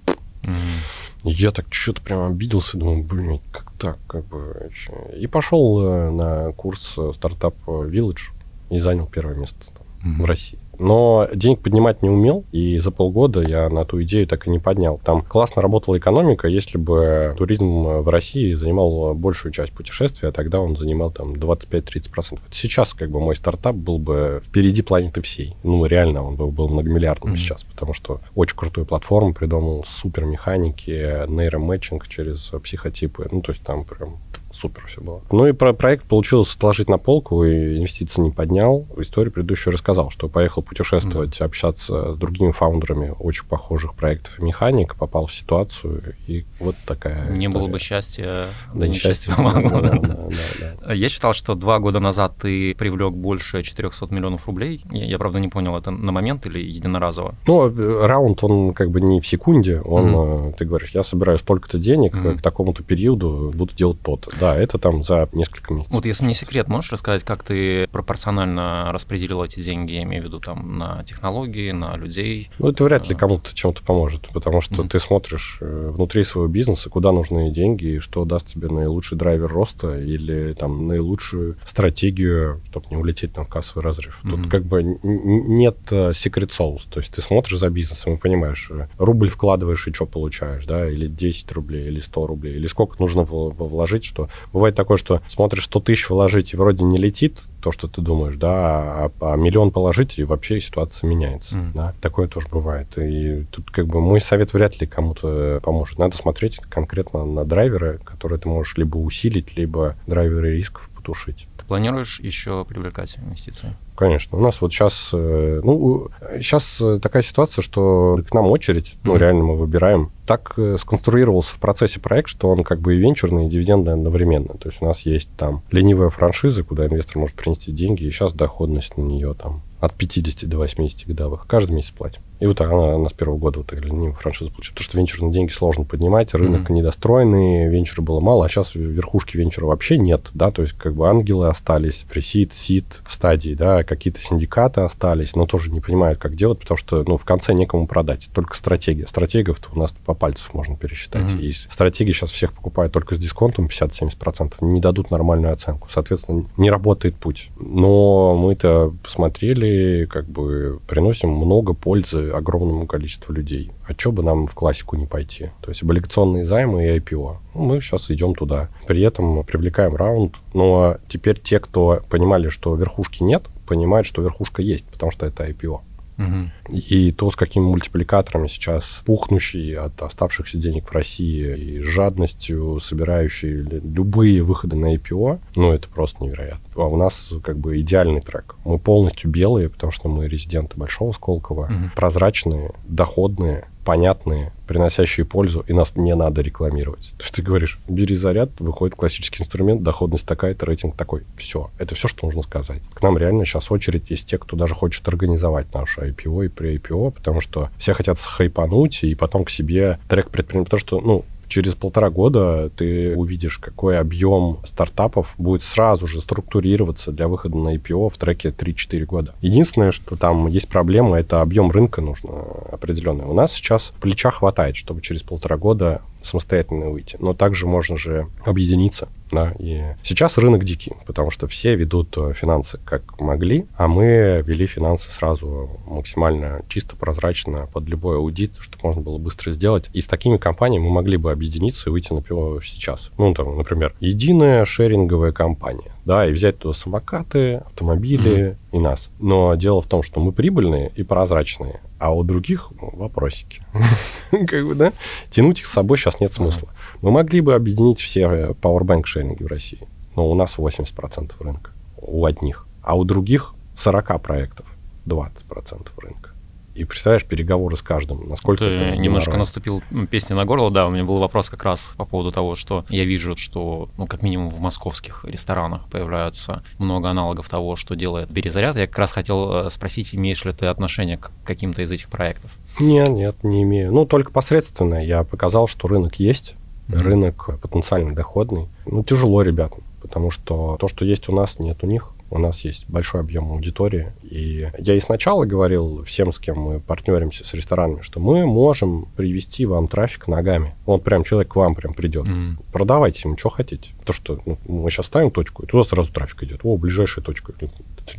[0.47, 1.31] Mm-hmm.
[1.31, 4.71] Я так что-то прям обиделся, думаю, блин, как так, как бы.
[5.17, 8.33] И пошел э, на курс э, стартап Village
[8.71, 10.23] и занял первое место там, mm-hmm.
[10.23, 10.59] в России.
[10.79, 14.59] Но денег поднимать не умел, и за полгода я на ту идею так и не
[14.59, 15.01] поднял.
[15.05, 20.77] Там классно работала экономика, если бы туризм в России занимал большую часть путешествия, тогда он
[20.77, 22.41] занимал там 25-30%.
[22.51, 25.57] Сейчас как бы мой стартап был бы впереди планеты всей.
[25.63, 27.37] Ну, реально, он был, был многомиллиардным mm-hmm.
[27.37, 33.29] сейчас, потому что очень крутую платформу придумал, супер механики, нейромэтчинг через психотипы.
[33.31, 34.19] Ну, то есть там прям
[34.57, 35.23] супер все было.
[35.31, 38.87] Ну и про проект получилось отложить на полку, и инвестиции не поднял.
[38.97, 41.45] Историю предыдущую рассказал, что поехал путешествовать, mm-hmm.
[41.45, 47.29] общаться с другими фаундерами очень похожих проектов и механик, попал в ситуацию, и вот такая
[47.29, 47.49] Не история.
[47.51, 49.81] было бы счастья, да несчастье помогло.
[49.81, 54.83] Да, да, да, Я читал, что два года назад ты привлек больше 400 миллионов рублей.
[54.91, 57.35] Я, я, правда, не понял, это на момент или единоразово?
[57.47, 60.55] Ну, раунд, он как бы не в секунде, он, mm-hmm.
[60.55, 62.39] ты говоришь, я собираю столько-то денег, mm-hmm.
[62.39, 64.31] к такому-то периоду буду делать то-то.
[64.39, 65.93] Да, это там за несколько месяцев.
[65.93, 70.27] Вот если не секрет, можешь рассказать, как ты пропорционально распределил эти деньги, я имею в
[70.27, 72.51] виду там на технологии, на людей?
[72.59, 73.19] Ну, это вряд ли а.
[73.19, 74.89] кому-то чем-то поможет, потому что mm-hmm.
[74.89, 79.49] ты смотришь э, внутри своего бизнеса, куда нужны деньги, и что даст тебе наилучший драйвер
[79.49, 84.21] роста или там наилучшую стратегию, чтобы не улететь там в кассовый разрыв.
[84.23, 84.31] Mm-hmm.
[84.31, 85.77] Тут как бы нет
[86.15, 90.07] секрет соус, то есть ты смотришь за бизнесом и понимаешь, э, рубль вкладываешь и что
[90.07, 94.97] получаешь, да, или 10 рублей, или 100 рублей, или сколько нужно вложить, что Бывает такое,
[94.97, 99.11] что смотришь 100 тысяч вложить, и вроде не летит то, что ты думаешь, да, а,
[99.21, 101.57] а миллион положить, и вообще ситуация меняется.
[101.57, 101.73] Mm.
[101.75, 101.95] Да?
[102.01, 102.87] Такое тоже бывает.
[102.97, 105.99] И тут как бы мой совет вряд ли кому-то поможет.
[105.99, 111.47] Надо смотреть конкретно на драйверы, которые ты можешь либо усилить, либо драйверы рисков потушить.
[111.57, 113.75] Ты планируешь еще привлекать инвестиции?
[113.95, 114.39] Конечно.
[114.39, 119.15] У нас вот сейчас, э, ну, сейчас э, такая ситуация, что к нам очередь, ну,
[119.15, 119.19] mm-hmm.
[119.19, 120.11] реально мы выбираем.
[120.27, 124.55] Так э, сконструировался в процессе проект, что он как бы и венчурный, и дивидендный одновременно.
[124.59, 128.33] То есть у нас есть там ленивая франшиза, куда инвестор может принести деньги, и сейчас
[128.33, 131.47] доходность на нее там от 50 до 80 годовых.
[131.47, 132.21] Каждый месяц платим.
[132.41, 134.75] И вот она, она с первого года вот не франшизу получила.
[134.75, 136.75] Потому что венчурные деньги сложно поднимать, рынок mm-hmm.
[136.75, 141.09] недостроенный, венчура было мало, а сейчас верхушки венчура вообще нет, да, то есть как бы
[141.09, 146.59] ангелы остались, пресид, сид стадии, да, какие-то синдикаты остались, но тоже не понимают, как делать,
[146.61, 149.07] потому что, ну, в конце некому продать, только стратегия.
[149.07, 151.25] Стратегов у нас по пальцам можно пересчитать.
[151.25, 151.41] Mm-hmm.
[151.41, 155.89] И стратегии сейчас всех покупают только с дисконтом 50-70%, не дадут нормальную оценку.
[155.91, 157.51] Соответственно, не работает путь.
[157.59, 163.71] Но мы-то посмотрели, как бы приносим много пользы огромному количеству людей.
[163.87, 165.51] А что бы нам в классику не пойти?
[165.61, 167.37] То есть облигационные займы и IPO.
[167.55, 168.69] Ну, мы сейчас идем туда.
[168.87, 170.37] При этом привлекаем раунд.
[170.55, 175.49] Но теперь те, кто понимали, что верхушки нет, понимают, что верхушка есть, потому что это
[175.49, 175.81] IPO.
[176.19, 176.77] Угу.
[176.77, 183.63] И то, с какими мультипликаторами сейчас пухнущий от оставшихся денег в России и жадностью собирающий
[183.63, 186.61] любые выходы на IPO, ну, это просто невероятно.
[186.75, 188.57] А у нас как бы идеальный трек.
[188.65, 191.91] Мы полностью белые, потому что мы резиденты Большого Сколково, угу.
[191.95, 197.13] прозрачные, доходные, понятные, приносящие пользу, и нас не надо рекламировать.
[197.19, 201.23] То есть ты говоришь, бери заряд, выходит классический инструмент, доходность такая-то, рейтинг такой.
[201.37, 201.71] Все.
[201.79, 202.83] Это все, что нужно сказать.
[202.93, 206.77] К нам реально сейчас очередь есть те, кто даже хочет организовать нашу IPO и при
[206.77, 210.67] IPO, потому что все хотят схайпануть и потом к себе трек предпринимать.
[210.67, 217.13] Потому что, ну, через полтора года ты увидишь, какой объем стартапов будет сразу же структурироваться
[217.13, 219.35] для выхода на IPO в треке 3-4 года.
[219.41, 222.31] Единственное, что там есть проблема, это объем рынка нужно
[222.73, 223.25] определенный.
[223.25, 227.17] У нас сейчас плеча хватает, чтобы через полтора года самостоятельно выйти.
[227.21, 229.09] Но также можно же объединиться.
[229.31, 234.43] Да, и сейчас рынок дикий, потому что все ведут э, финансы как могли, а мы
[234.47, 239.91] вели финансы сразу максимально чисто, прозрачно, под любой аудит, чтобы можно было быстро сделать.
[239.93, 243.11] И с такими компаниями мы могли бы объединиться и выйти на пиво сейчас.
[243.19, 248.57] Ну, там, например, единая шеринговая компания да, и взять туда самокаты, автомобили mm-hmm.
[248.73, 249.11] и нас.
[249.19, 253.61] Но дело в том, что мы прибыльные и прозрачные, а у других ну, вопросики.
[254.31, 254.93] как бы, да?
[255.31, 256.69] Тянуть их с собой сейчас нет смысла.
[257.07, 258.23] Мы могли бы объединить все
[258.61, 264.21] Powerbank шеринги в России, но у нас 80% рынка у одних, а у других 40
[264.21, 264.67] проектов
[265.07, 266.31] 20% рынка.
[266.75, 269.47] И представляешь, переговоры с каждым, насколько Ты это немножко народ.
[269.47, 272.85] наступил песни на горло, да, у меня был вопрос как раз по поводу того, что
[272.89, 278.33] я вижу, что, ну, как минимум в московских ресторанах появляются много аналогов того, что делает
[278.33, 278.75] Березаряд.
[278.75, 282.51] Я как раз хотел э, спросить, имеешь ли ты отношение к каким-то из этих проектов?
[282.81, 283.93] Нет, нет, не имею.
[283.93, 285.05] Ну, только посредственное.
[285.05, 286.57] Я показал, что рынок есть,
[286.89, 286.99] mm-hmm.
[287.01, 288.69] рынок потенциально доходный.
[288.87, 292.61] Ну, тяжело ребятам, потому что то, что есть у нас, нет у них у нас
[292.61, 294.13] есть большой объем аудитории.
[294.23, 299.07] И я и сначала говорил всем, с кем мы партнеримся с ресторанами, что мы можем
[299.17, 300.75] привести вам трафик ногами.
[300.87, 302.27] Вот прям человек к вам прям придет.
[302.27, 302.57] Mm.
[302.73, 303.91] Продавайте ему, что хотите.
[304.01, 306.61] Потому что ну, мы сейчас ставим точку, и туда сразу трафик идет.
[306.65, 307.53] О, ближайшая точка.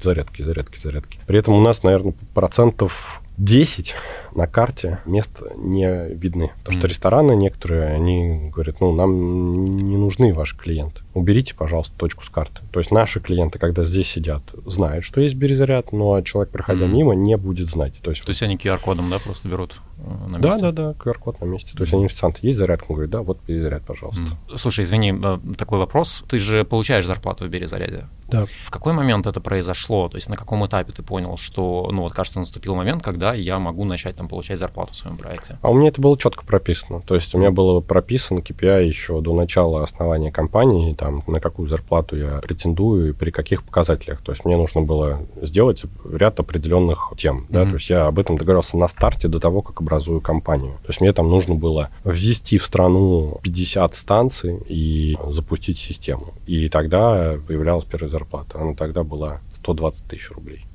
[0.02, 1.20] Зарядки, зарядки, зарядки.
[1.28, 3.94] При этом у нас, наверное, процентов 10
[4.36, 6.52] на карте мест не видны.
[6.60, 6.80] Потому mm.
[6.80, 11.02] что рестораны некоторые, они говорят, ну, нам не нужны ваши клиенты.
[11.14, 12.62] Уберите, пожалуйста, точку с карты.
[12.72, 16.92] То есть наши клиенты, когда здесь сидят, знают, что есть березаряд, но человек, проходя mm.
[16.92, 18.00] мимо, не будет знать.
[18.02, 20.60] То есть, То есть они QR-кодом, да, просто берут на месте?
[20.60, 21.74] Да, да, да, QR-код на месте.
[21.76, 22.86] То есть они официанты, есть зарядка?
[22.90, 24.24] Он говорит, да, вот березаряд, пожалуйста.
[24.24, 24.58] Mm.
[24.58, 26.24] Слушай, извини, э, такой вопрос.
[26.28, 28.08] Ты же получаешь зарплату в березаряде?
[28.30, 28.46] Да.
[28.64, 30.10] В какой момент это произошло?
[30.10, 33.58] То есть на каком этапе ты понял, что, ну вот, кажется, наступил момент, когда я
[33.60, 35.58] могу начать там получать зарплату в своем проекте?
[35.62, 37.02] А у меня это было четко прописано.
[37.02, 41.70] То есть у меня было прописано KPI еще до начала основания компании, там, на какую
[41.70, 44.22] зарплату я претендую и при каких показателях.
[44.22, 47.46] То есть мне нужно было сделать ряд определенных тем.
[47.50, 47.64] Да?
[47.64, 47.70] Mm-hmm.
[47.70, 50.74] То есть я об этом договорился на старте до того, как образую компанию.
[50.84, 56.34] То есть мне там нужно было ввести в страну 50 станций и запустить систему.
[56.46, 58.60] И тогда появлялась первая зарплата.
[58.60, 60.66] Она тогда была 120 тысяч рублей.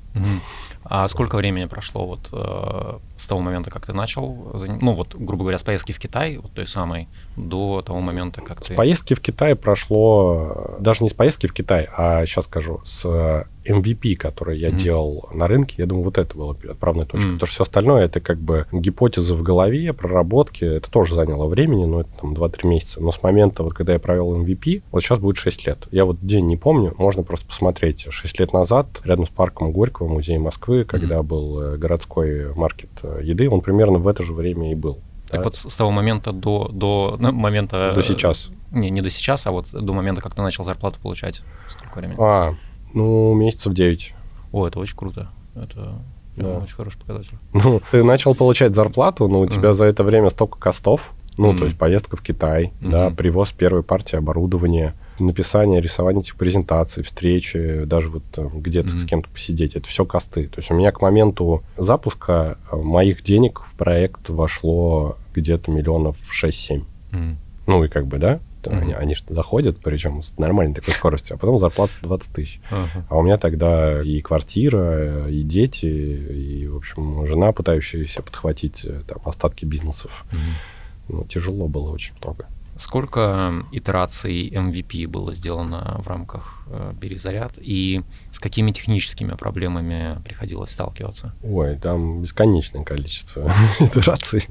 [0.83, 5.43] А сколько времени прошло вот э, с того момента, как ты начал, ну вот, грубо
[5.43, 8.73] говоря, с поездки в Китай, вот той самой, до того момента, как с ты...
[8.73, 13.47] С поездки в Китай прошло, даже не с поездки в Китай, а сейчас скажу, с
[13.65, 14.77] MVP, который я mm-hmm.
[14.77, 17.27] делал на рынке, я думаю, вот это было отправной точкой.
[17.27, 17.33] Mm-hmm.
[17.33, 20.63] Потому что все остальное это как бы гипотезы в голове, проработки.
[20.63, 23.01] Это тоже заняло времени, но это там 2-3 месяца.
[23.01, 25.87] Но с момента, вот когда я провел MVP, вот сейчас будет 6 лет.
[25.91, 28.05] Я вот день не помню, можно просто посмотреть.
[28.09, 31.23] 6 лет назад, рядом с парком Горького, музей Москвы, когда mm-hmm.
[31.23, 34.99] был э, городской маркет э, еды, он примерно в это же время и был.
[35.33, 35.43] Так да?
[35.45, 37.93] вот с того момента до, до ну, момента...
[37.95, 38.51] До сейчас.
[38.71, 41.41] Не, не до сейчас, а вот до момента, как ты начал зарплату получать.
[41.67, 42.17] Сколько времени?
[42.19, 42.55] А,
[42.93, 44.13] ну, месяцев 9.
[44.51, 45.29] О, это очень круто.
[45.55, 46.01] Это
[46.35, 46.59] да.
[46.59, 47.37] очень хороший показатель.
[47.53, 51.65] Ну, ты начал получать зарплату, но у тебя за это время столько костов, ну, то
[51.65, 52.89] есть поездка в Китай, mm-hmm.
[52.89, 58.97] да, привоз первой партии оборудования, написание, рисование этих презентаций, встречи, даже вот где-то mm-hmm.
[58.97, 60.47] с кем-то посидеть, это все косты.
[60.47, 66.17] То есть у меня к моменту запуска э, моих денег в проект вошло где-то миллионов
[66.29, 66.83] 6-7.
[67.11, 67.35] Mm-hmm.
[67.65, 68.81] Ну и как бы, да, Mm-hmm.
[68.81, 72.59] Они, они заходят, причем с нормальной такой скоростью, а потом зарплата 20 тысяч.
[72.71, 73.03] Uh-huh.
[73.09, 79.01] А у меня тогда и квартира, и дети, и, в общем, жена, пытающаяся подхватить э,
[79.07, 80.25] там, остатки бизнесов.
[80.31, 81.09] Mm-hmm.
[81.09, 82.47] Ну, тяжело было очень много.
[82.75, 87.17] Сколько итераций MVP было сделано в рамках э, «Бери
[87.61, 91.33] и с какими техническими проблемами приходилось сталкиваться?
[91.43, 94.47] Ой, там бесконечное количество итераций.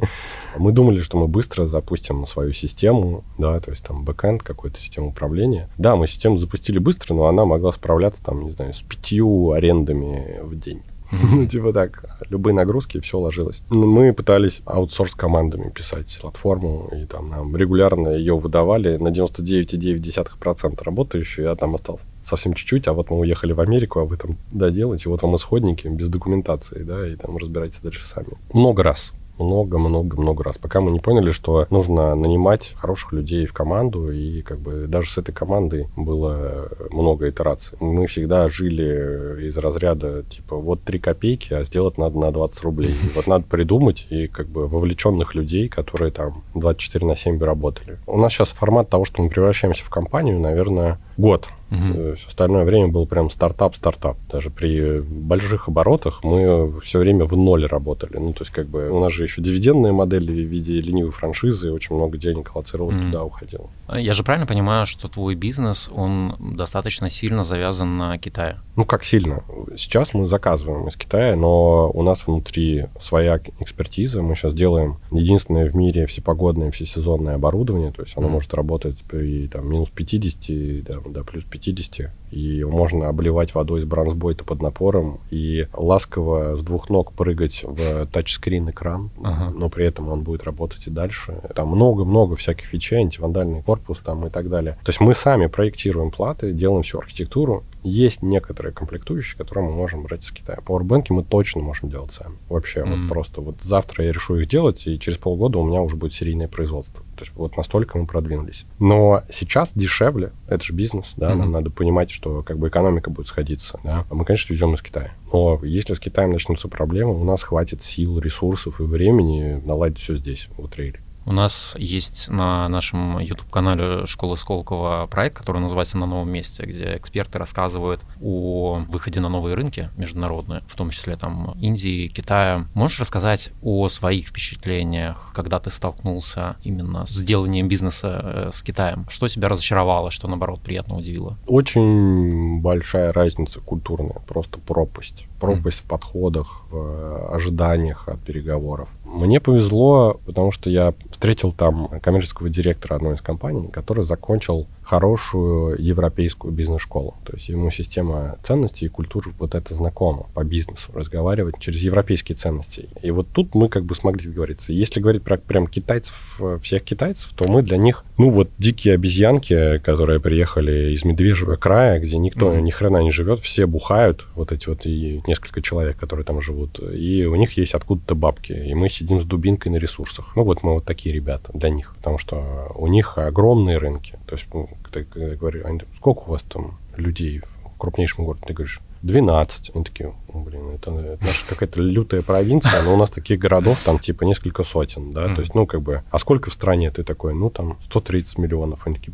[0.56, 5.08] Мы думали, что мы быстро запустим свою систему, да, то есть там бэкэнд, какую-то систему
[5.08, 5.68] управления.
[5.76, 10.40] Да, мы систему запустили быстро, но она могла справляться там, не знаю, с пятью арендами
[10.42, 10.82] в день.
[11.12, 13.62] Ну, типа так, любые нагрузки, все ложилось.
[13.70, 21.48] Мы пытались аутсорс командами писать платформу, и там нам регулярно ее выдавали на 99,9% работающую,
[21.48, 25.08] я там остался совсем чуть-чуть, а вот мы уехали в Америку, а вы там доделаете,
[25.08, 28.38] вот вам исходники без документации, да, и там разбирайтесь дальше сами.
[28.52, 34.10] Много раз много-много-много раз, пока мы не поняли, что нужно нанимать хороших людей в команду,
[34.10, 37.76] и как бы даже с этой командой было много итераций.
[37.80, 42.92] Мы всегда жили из разряда, типа, вот 3 копейки, а сделать надо на 20 рублей.
[42.92, 47.98] И вот надо придумать и как бы вовлеченных людей, которые там 24 на 7 работали.
[48.06, 51.46] У нас сейчас формат того, что мы превращаемся в компанию, наверное, год.
[51.72, 52.16] Угу.
[52.16, 54.18] Все остальное время был прям стартап-стартап.
[54.30, 58.18] Даже при больших оборотах мы все время в ноль работали.
[58.18, 61.72] Ну, то есть, как бы, у нас же еще дивидендные модели в виде ленивой франшизы,
[61.72, 63.04] очень много денег аллоцировалось угу.
[63.06, 63.70] туда уходило.
[63.86, 68.58] А я же правильно понимаю, что твой бизнес, он достаточно сильно завязан на Китае?
[68.76, 69.42] Ну, как сильно?
[69.76, 74.22] Сейчас мы заказываем из Китая, но у нас внутри своя экспертиза.
[74.22, 77.92] Мы сейчас делаем единственное в мире всепогодное, всесезонное оборудование.
[77.92, 78.30] То есть оно mm.
[78.30, 83.82] может работать при там, минус 50, да, до плюс 50, 50 и можно обливать водой
[83.82, 89.50] с бронзбойта под напором и ласково с двух ног прыгать в тачскрин экран, ага.
[89.54, 91.40] но при этом он будет работать и дальше.
[91.54, 94.78] Там много-много всяких вещей, антивандальный корпус там и так далее.
[94.82, 100.02] То есть мы сами проектируем платы, делаем всю архитектуру, есть некоторые комплектующие, которые мы можем
[100.02, 100.58] брать из Китая.
[100.64, 102.36] Powerbank мы точно можем делать сами.
[102.48, 103.00] Вообще, mm.
[103.00, 106.12] вот просто вот завтра я решу их делать, и через полгода у меня уже будет
[106.12, 107.00] серийное производство.
[107.16, 108.64] То есть вот настолько мы продвинулись.
[108.78, 111.36] Но сейчас дешевле, это же бизнес, да, mm-hmm.
[111.36, 114.04] нам надо понимать, что как бы экономика будет сходиться, да.
[114.08, 115.12] А мы, конечно, везем из Китая.
[115.32, 120.16] Но если с Китаем начнутся проблемы, у нас хватит сил, ресурсов и времени наладить все
[120.16, 121.00] здесь, в Утрейле.
[121.24, 126.96] У нас есть на нашем YouTube-канале «Школа Сколково» проект, который называется «На новом месте», где
[126.96, 132.66] эксперты рассказывают о выходе на новые рынки международные, в том числе там Индии, Китая.
[132.74, 139.06] Можешь рассказать о своих впечатлениях, когда ты столкнулся именно с деланием бизнеса э, с Китаем?
[139.08, 141.38] Что тебя разочаровало, что, наоборот, приятно удивило?
[141.46, 145.26] Очень большая разница культурная, просто пропасть.
[145.42, 145.84] Пропасть mm.
[145.84, 148.88] в подходах, в ожиданиях от переговоров.
[149.04, 155.82] Мне повезло, потому что я встретил там коммерческого директора одной из компаний, который закончил хорошую
[155.82, 157.14] европейскую бизнес-школу.
[157.24, 162.36] То есть ему система ценностей и культур вот это знакомо по бизнесу, разговаривать через европейские
[162.36, 162.88] ценности.
[163.02, 164.72] И вот тут мы как бы смогли договориться.
[164.72, 169.78] Если говорить про прям китайцев, всех китайцев, то мы для них, ну вот дикие обезьянки,
[169.78, 172.60] которые приехали из Медвежьего края, где никто mm-hmm.
[172.60, 176.80] ни хрена не живет, все бухают, вот эти вот и несколько человек, которые там живут,
[176.80, 180.32] и у них есть откуда-то бабки, и мы сидим с дубинкой на ресурсах.
[180.36, 184.18] Ну вот мы вот такие ребята для них, потому что у них огромные рынки.
[184.32, 185.62] То есть, ну, когда, когда говорю,
[185.94, 188.44] сколько у вас там людей в крупнейшем городе?
[188.46, 189.72] Ты говоришь, 12.
[189.74, 193.98] Они такие, блин, это, это наша какая-то лютая провинция, но у нас таких городов там
[193.98, 195.34] типа несколько сотен, да, mm-hmm.
[195.34, 197.34] то есть, ну, как бы, а сколько в стране ты такой?
[197.34, 198.86] Ну, там 130 миллионов.
[198.86, 199.12] Они такие,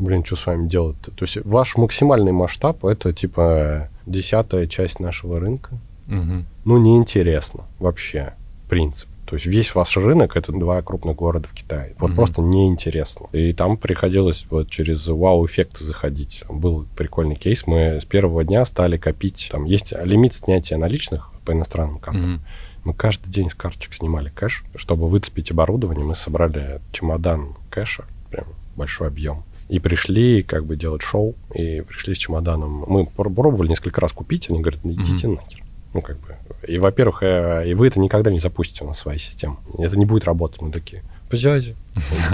[0.00, 1.12] блин, что с вами делать-то?
[1.12, 5.78] То есть ваш максимальный масштаб это типа десятая часть нашего рынка.
[6.08, 6.42] Mm-hmm.
[6.64, 9.13] Ну, неинтересно вообще, в принципе.
[9.26, 11.94] То есть весь ваш рынок это два крупных города в Китае.
[11.98, 12.14] Вот mm-hmm.
[12.14, 13.28] просто неинтересно.
[13.32, 16.44] И там приходилось вот через вау-эффект заходить.
[16.48, 17.66] Был прикольный кейс.
[17.66, 19.48] Мы с первого дня стали копить.
[19.50, 22.34] Там есть лимит снятия наличных по иностранным картам.
[22.34, 22.40] Mm-hmm.
[22.84, 24.64] Мы каждый день с карточек снимали кэш.
[24.74, 29.42] Чтобы выцепить оборудование, мы собрали чемодан кэша, прям большой объем.
[29.70, 32.84] И пришли как бы делать шоу, и пришли с чемоданом.
[32.86, 35.36] Мы пробовали несколько раз купить, они говорят, идите mm-hmm.
[35.36, 35.63] нахер.
[35.94, 36.36] Ну, как бы.
[36.66, 39.56] И, во-первых, э, и вы это никогда не запустите на своей системе.
[39.78, 40.60] Это не будет работать.
[40.60, 41.74] Мы такие, взять.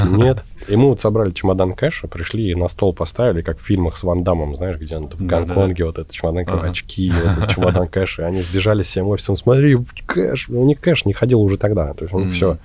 [0.07, 0.44] Нет.
[0.68, 4.03] И мы вот собрали чемодан кэша, пришли и на стол поставили, как в фильмах с
[4.03, 7.88] Ван Дамом, знаешь, где он в Гонконге, вот этот чемодан кэша, очки, вот этот чемодан
[7.92, 8.23] кэша.
[8.23, 10.49] И они сбежали всем офисом, смотри, кэш.
[10.49, 11.92] У них кэш не ходил уже тогда.
[11.94, 12.59] То есть, ну, все.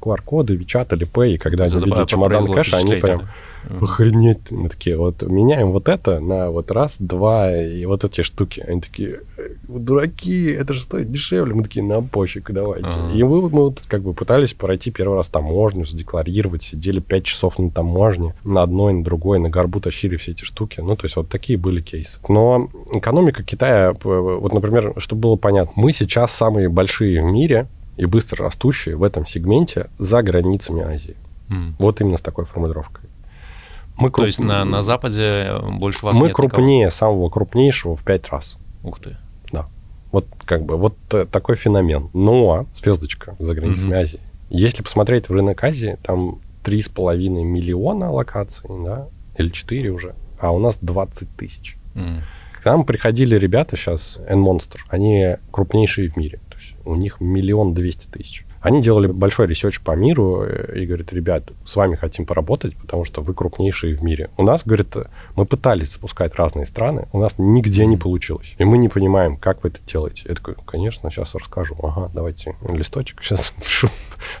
[0.00, 3.28] QR-коды, Вичат или Pay, и когда они видели чемодан кэша, они прям...
[3.80, 4.50] охренеть.
[4.50, 8.64] Мы такие, вот меняем вот это на вот раз, два и вот эти штуки.
[8.66, 11.54] Они такие, «Э, дураки, это же стоит дешевле.
[11.54, 12.96] Мы такие, на пофиг, давайте.
[12.96, 13.12] Ага.
[13.14, 17.58] И мы, мы вот как бы пытались пройти первый раз таможню, задекларировать, сидели пять часов
[17.58, 20.80] на таможне, на одной, на другой, на горбу тащили все эти штуки.
[20.80, 22.18] Ну, то есть вот такие были кейсы.
[22.28, 28.06] Но экономика Китая, вот, например, чтобы было понятно, мы сейчас самые большие в мире и
[28.06, 31.16] быстро растущие в этом сегменте за границами Азии.
[31.50, 31.74] Mm.
[31.78, 33.09] Вот именно с такой формулировкой.
[34.00, 34.26] Мы То круп...
[34.26, 36.90] есть на, на Западе больше вас Мы нет крупнее никого?
[36.90, 38.58] самого крупнейшего в пять раз.
[38.82, 39.16] Ух ты.
[39.52, 39.68] Да.
[40.10, 42.10] Вот как бы вот э, такой феномен.
[42.14, 44.02] Но звездочка за границами mm-hmm.
[44.02, 44.20] Азии.
[44.48, 50.58] Если посмотреть в рынок Азии, там 3,5 миллиона локаций, да, или 4 уже, а у
[50.58, 51.76] нас 20 тысяч.
[51.94, 52.22] Mm.
[52.60, 56.40] К нам приходили ребята сейчас, N-Monster, они крупнейшие в мире.
[56.50, 58.44] То есть у них миллион двести тысяч.
[58.60, 63.22] Они делали большой research по миру и говорят, ребят, с вами хотим поработать, потому что
[63.22, 64.30] вы крупнейшие в мире.
[64.36, 64.94] У нас, говорит,
[65.36, 68.54] мы пытались запускать разные страны, у нас нигде не получилось.
[68.58, 70.24] И мы не понимаем, как вы это делаете.
[70.28, 71.76] Я такой, конечно, сейчас расскажу.
[71.82, 73.88] Ага, давайте листочек, сейчас напишу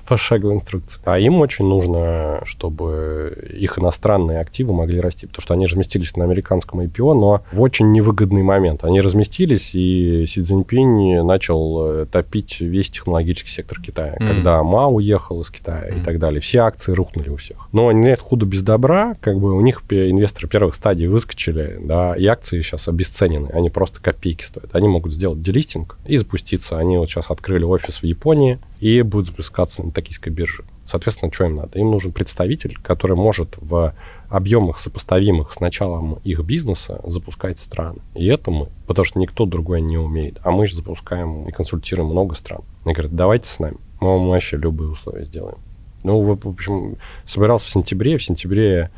[0.06, 1.02] пошаговую инструкцию.
[1.04, 6.24] А им очень нужно, чтобы их иностранные активы могли расти, потому что они разместились на
[6.24, 8.84] американском IPO, но в очень невыгодный момент.
[8.84, 14.26] Они разместились, и Си Цзиньпинь начал э, топить весь технологический сектор Китая, mm.
[14.26, 16.00] когда Ма уехал из Китая mm.
[16.00, 16.40] и так далее.
[16.40, 17.68] Все акции рухнули у всех.
[17.72, 22.26] Но нет худо без добра, как бы у них инвесторы первых стадий выскочили, да, и
[22.26, 24.74] акции сейчас обесценены, они просто копейки стоят.
[24.74, 26.78] Они могут сделать делистинг и запуститься.
[26.78, 30.64] Они вот сейчас открыли офис в Японии, и будут запускаться на токийской бирже.
[30.86, 31.78] Соответственно, что им надо?
[31.78, 33.94] Им нужен представитель, который может в
[34.28, 38.00] объемах, сопоставимых с началом их бизнеса, запускать страны.
[38.14, 40.38] И это мы, потому что никто другой не умеет.
[40.42, 42.62] А мы же запускаем и консультируем много стран.
[42.84, 45.58] Они говорят, давайте с нами, мы вам вообще любые условия сделаем.
[46.02, 46.96] Ну, в общем,
[47.26, 48.90] собирался в сентябре, в сентябре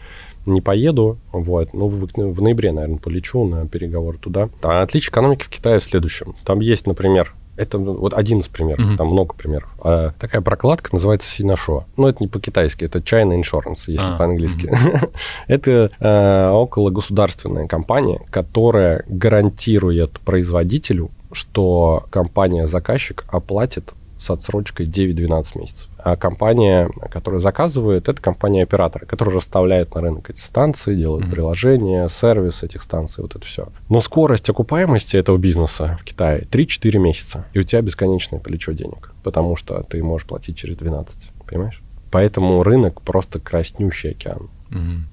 [0.47, 4.49] не поеду, вот, ну, в, в ноябре, наверное, полечу на переговоры туда.
[4.63, 6.35] А отличие экономики в Китае в следующем.
[6.45, 8.97] Там есть, например, это вот один из примеров, mm-hmm.
[8.97, 9.69] там много примеров.
[9.83, 11.85] А, такая прокладка называется Синашо.
[11.97, 14.67] Ну, это не по-китайски, это China Insurance, если а, по-английски.
[14.67, 15.11] Mm-hmm.
[15.49, 23.93] это э, около государственная компания, которая гарантирует производителю, что компания-заказчик оплатит
[24.23, 25.89] с отсрочкой 9-12 месяцев.
[25.99, 31.31] А компания, которая заказывает, это компания-оператор, которая расставляет на рынок эти станции, делает mm-hmm.
[31.31, 33.69] приложения, сервис этих станций, вот это все.
[33.89, 39.13] Но скорость окупаемости этого бизнеса в Китае 3-4 месяца, и у тебя бесконечное плечо денег,
[39.23, 41.83] потому что ты можешь платить через 12, понимаешь?
[42.11, 44.51] Поэтому рынок просто краснющий океан.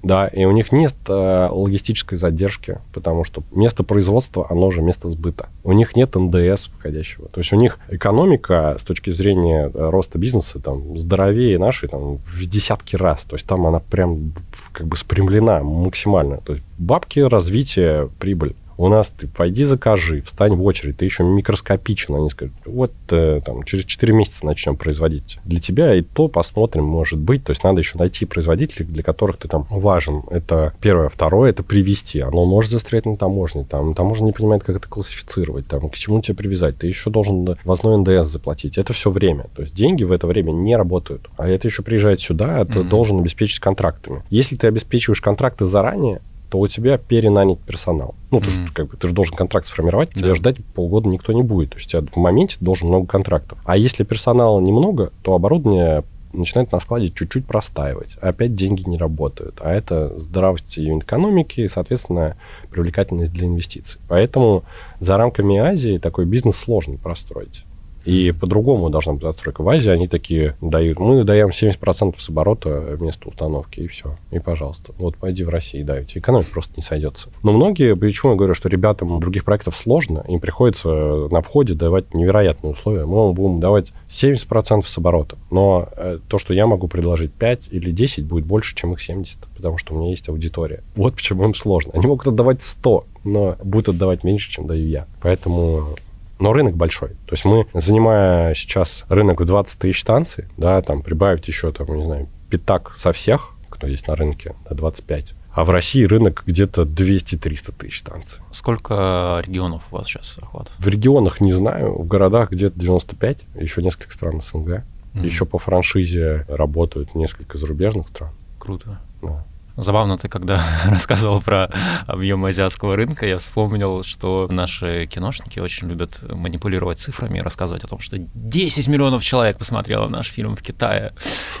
[0.02, 5.10] Да, и у них нет э, логистической задержки, потому что место производства, оно же место
[5.10, 5.48] сбыта.
[5.64, 7.28] У них нет НДС входящего.
[7.28, 12.16] То есть у них экономика с точки зрения э, роста бизнеса там здоровее нашей там,
[12.16, 13.24] в десятки раз.
[13.24, 14.32] То есть там она прям
[14.72, 16.38] как бы спрямлена максимально.
[16.38, 21.22] То есть бабки, развитие, прибыль у нас ты пойди закажи, встань в очередь, ты еще
[21.22, 22.14] микроскопичен.
[22.14, 25.38] Они скажут, вот э, там, через 4 месяца начнем производить.
[25.44, 27.44] Для тебя и то посмотрим, может быть.
[27.44, 30.22] То есть надо еще найти производителей, для которых ты там важен.
[30.30, 31.10] Это первое.
[31.10, 32.20] Второе, это привести.
[32.20, 33.64] Оно может застрять на таможне.
[33.64, 35.66] Там таможня не понимает, как это классифицировать.
[35.66, 36.78] Там, к чему тебя привязать.
[36.78, 38.78] Ты еще должен ввозной НДС заплатить.
[38.78, 39.44] Это все время.
[39.54, 41.28] То есть деньги в это время не работают.
[41.36, 42.88] А это еще приезжает сюда, ты mm-hmm.
[42.88, 44.22] должен обеспечить контрактами.
[44.30, 48.14] Если ты обеспечиваешь контракты заранее, то у тебя перенанят персонал.
[48.30, 48.44] Ну, mm-hmm.
[48.44, 50.34] ты, же, как бы, ты же должен контракт сформировать, тебя да.
[50.34, 51.70] ждать полгода никто не будет.
[51.70, 53.58] То есть у тебя в моменте должен много контрактов.
[53.64, 58.16] А если персонала немного, то оборудование начинает на складе чуть-чуть простаивать.
[58.20, 59.60] Опять деньги не работают.
[59.60, 62.36] А это здравость экономики и, соответственно,
[62.70, 64.00] привлекательность для инвестиций.
[64.08, 64.64] Поэтому
[64.98, 67.64] за рамками Азии такой бизнес сложно простроить.
[68.04, 69.62] И по-другому должна быть отстройка.
[69.62, 70.98] В Азии они такие дают.
[70.98, 74.16] Мы даем 70% с оборота вместо установки, и все.
[74.30, 74.92] И пожалуйста.
[74.98, 76.18] Вот пойди в России даете.
[76.18, 77.28] Экономика просто не сойдется.
[77.42, 82.14] Но многие, почему я говорю, что ребятам других проектов сложно, им приходится на входе давать
[82.14, 83.04] невероятные условия.
[83.04, 85.36] Мы вам будем давать 70% с оборота.
[85.50, 89.38] Но э, то, что я могу предложить 5 или 10, будет больше, чем их 70,
[89.56, 90.82] потому что у меня есть аудитория.
[90.96, 91.92] Вот почему им сложно.
[91.94, 95.06] Они могут отдавать 100, но будут отдавать меньше, чем даю я.
[95.20, 95.96] Поэтому
[96.40, 97.10] но рынок большой.
[97.26, 101.94] То есть мы, занимая сейчас рынок в 20 тысяч станций, да, там прибавить еще, там,
[101.94, 105.34] не знаю, пятак со всех, кто есть на рынке, до 25.
[105.52, 108.38] А в России рынок где-то 200-300 тысяч станций.
[108.52, 110.72] Сколько регионов у вас сейчас охват?
[110.78, 114.68] В регионах не знаю, в городах где-то 95, еще несколько стран СНГ.
[115.12, 115.26] Mm-hmm.
[115.26, 118.30] Еще по франшизе работают несколько зарубежных стран.
[118.60, 119.00] Круто.
[119.22, 119.44] Да.
[119.80, 121.70] Забавно ты, когда рассказывал про
[122.06, 127.88] объем азиатского рынка, я вспомнил, что наши киношники очень любят манипулировать цифрами и рассказывать о
[127.88, 131.14] том, что 10 миллионов человек посмотрело наш фильм в Китае.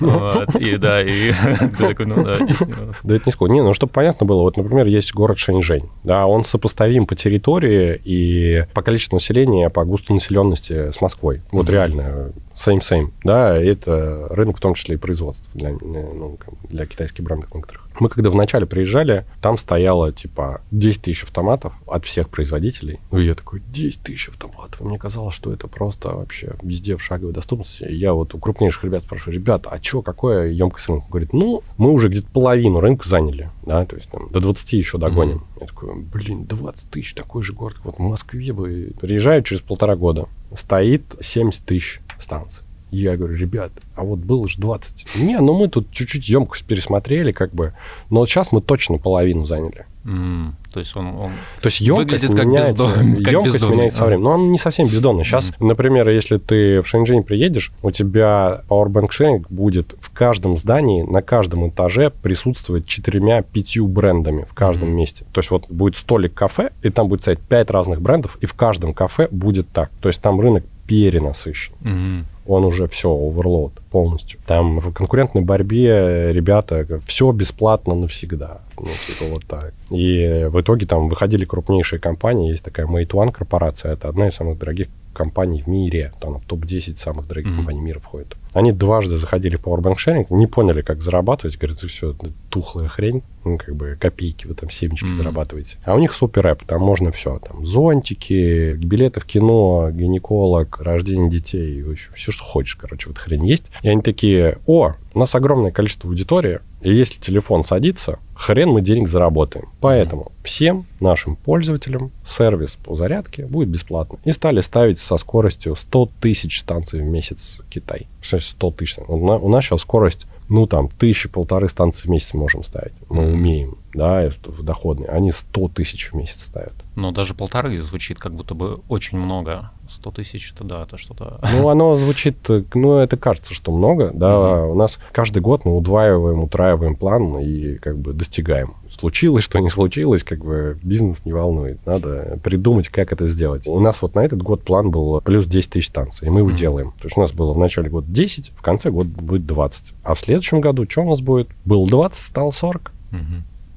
[0.58, 1.32] И да, и
[1.78, 3.00] ты такой, ну да, 10 миллионов.
[3.02, 3.52] Да это не сколько.
[3.52, 5.88] Не, ну чтобы понятно было, вот, например, есть город Шэньчжэнь.
[6.04, 11.42] Да, он сопоставим по территории и по количеству населения, по густу населенности с Москвой.
[11.52, 17.24] Вот реально same-same, да, это рынок в том числе и производства для, ну, для китайских
[17.24, 17.89] брендов некоторых.
[18.00, 22.98] Мы когда вначале приезжали, там стояло типа 10 тысяч автоматов от всех производителей.
[23.10, 24.80] Ну, и я такой, 10 тысяч автоматов.
[24.80, 27.84] Мне казалось, что это просто вообще везде в шаговой доступности.
[27.84, 31.06] И я вот у крупнейших ребят спрашиваю, ребята, а что, какое емкость рынка?
[31.10, 34.98] Говорит, ну, мы уже где-то половину рынка заняли, да, то есть там до 20 еще
[34.98, 35.36] догоним.
[35.36, 35.60] Mm-hmm.
[35.60, 38.92] Я такой, блин, 20 тысяч, такой же город, вот в Москве бы.
[39.00, 42.62] Приезжаю через полтора года, стоит 70 тысяч станций.
[42.90, 45.16] Я говорю, ребят, а вот было же 20.
[45.16, 47.72] Не, ну мы тут чуть-чуть емкость пересмотрели, как бы.
[48.10, 49.86] Но сейчас мы точно половину заняли.
[50.04, 53.76] Mm, то есть он, он то есть емкость как меняется, бездон, как емкость бездонный.
[53.76, 54.24] меняется со временем.
[54.24, 55.24] Но он не совсем бездонный.
[55.24, 55.66] Сейчас, mm.
[55.66, 61.20] например, если ты в Шэньчжэнь приедешь, у тебя Powerbank Sharing будет в каждом здании, на
[61.20, 64.92] каждом этаже присутствовать четырьмя-пятью брендами в каждом mm.
[64.92, 65.26] месте.
[65.32, 68.54] То есть вот будет столик кафе, и там будет стоять пять разных брендов, и в
[68.54, 69.90] каждом кафе будет так.
[70.00, 71.74] То есть там рынок перенасыщен.
[71.82, 74.40] Mm-hmm он уже все, оверлоуд полностью.
[74.46, 78.60] Там в конкурентной борьбе ребята, все бесплатно навсегда.
[78.78, 79.74] Ну, типа вот так.
[79.90, 82.50] И в итоге там выходили крупнейшие компании.
[82.50, 86.12] Есть такая Mate One корпорация, это одна из самых дорогих компаний в мире.
[86.20, 87.56] Там в топ-10 самых дорогих mm-hmm.
[87.56, 88.36] компаний мира входит.
[88.52, 91.56] Они дважды заходили в Powerbank Sharing, не поняли, как зарабатывать.
[91.58, 92.14] Говорят, все,
[92.48, 95.14] тухлая хрень, ну, как бы копейки вы там семечки mm-hmm.
[95.14, 95.76] зарабатываете.
[95.84, 97.38] А у них супер рэп, там можно все.
[97.38, 103.46] Там зонтики, билеты в кино, гинеколог, рождение детей, вообще все, что хочешь, короче, вот хрень
[103.46, 103.70] есть.
[103.82, 108.80] И они такие, о, у нас огромное количество аудитории, и если телефон садится, хрен мы
[108.80, 109.68] денег заработаем.
[109.80, 114.18] Поэтому всем нашим пользователям сервис по зарядке будет бесплатно.
[114.24, 118.06] И стали ставить со скоростью 100 тысяч станций в месяц Китай.
[118.22, 118.98] 100 тысяч.
[119.08, 122.92] У нас сейчас скорость ну, там, тысячи, полторы станции в месяц можем ставить.
[123.08, 123.32] Мы mm-hmm.
[123.32, 125.08] умеем, да, в доходные.
[125.08, 126.74] Они 100 тысяч в месяц ставят.
[126.96, 129.70] Ну, даже полторы звучит как будто бы очень много.
[129.88, 131.40] 100 тысяч, это да, это что-то...
[131.52, 132.36] Ну, оно звучит,
[132.74, 134.32] ну, это кажется, что много, да.
[134.32, 134.70] Mm-hmm.
[134.72, 138.74] У нас каждый год мы удваиваем, утраиваем план и как бы достигаем.
[138.90, 141.84] Случилось, что не случилось, как бы бизнес не волнует.
[141.86, 143.66] Надо придумать, как это сделать.
[143.66, 146.50] У нас вот на этот год план был плюс 10 тысяч станций, и мы его
[146.50, 146.56] mm-hmm.
[146.56, 146.92] делаем.
[147.00, 149.94] То есть у нас было в начале года 10, в конце года будет 20.
[150.02, 151.48] А в следующем году что у нас будет?
[151.64, 152.92] Был 20, стал 40.
[153.12, 153.18] Mm-hmm.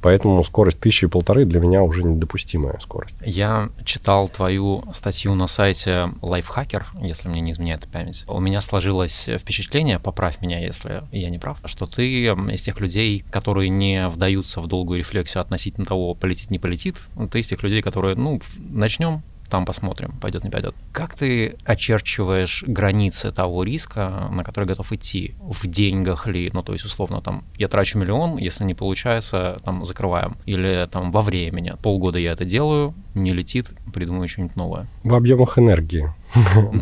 [0.04, 3.16] Поэтому скорость тысячи и полторы для меня уже недопустимая скорость.
[3.26, 8.26] Я читал твою статью на сайте Lifehacker, если мне не изменяет память.
[8.28, 13.24] У меня сложилось впечатление, поправь меня, если я не прав, что ты из тех людей,
[13.32, 17.02] которые не вдаются в долгую рефлексию относительно того, полетит, не полетит.
[17.32, 19.24] Ты из тех людей, которые, ну, начнем,
[19.54, 20.74] там посмотрим, пойдет, не пойдет.
[20.92, 25.36] Как ты очерчиваешь границы того риска, на который готов идти?
[25.40, 26.50] В деньгах ли?
[26.52, 30.38] Ну, то есть, условно, там, я трачу миллион, если не получается, там, закрываем.
[30.48, 31.76] Или там во времени.
[31.84, 34.88] Полгода я это делаю, не летит, придумаю что-нибудь новое.
[35.04, 36.12] В объемах энергии.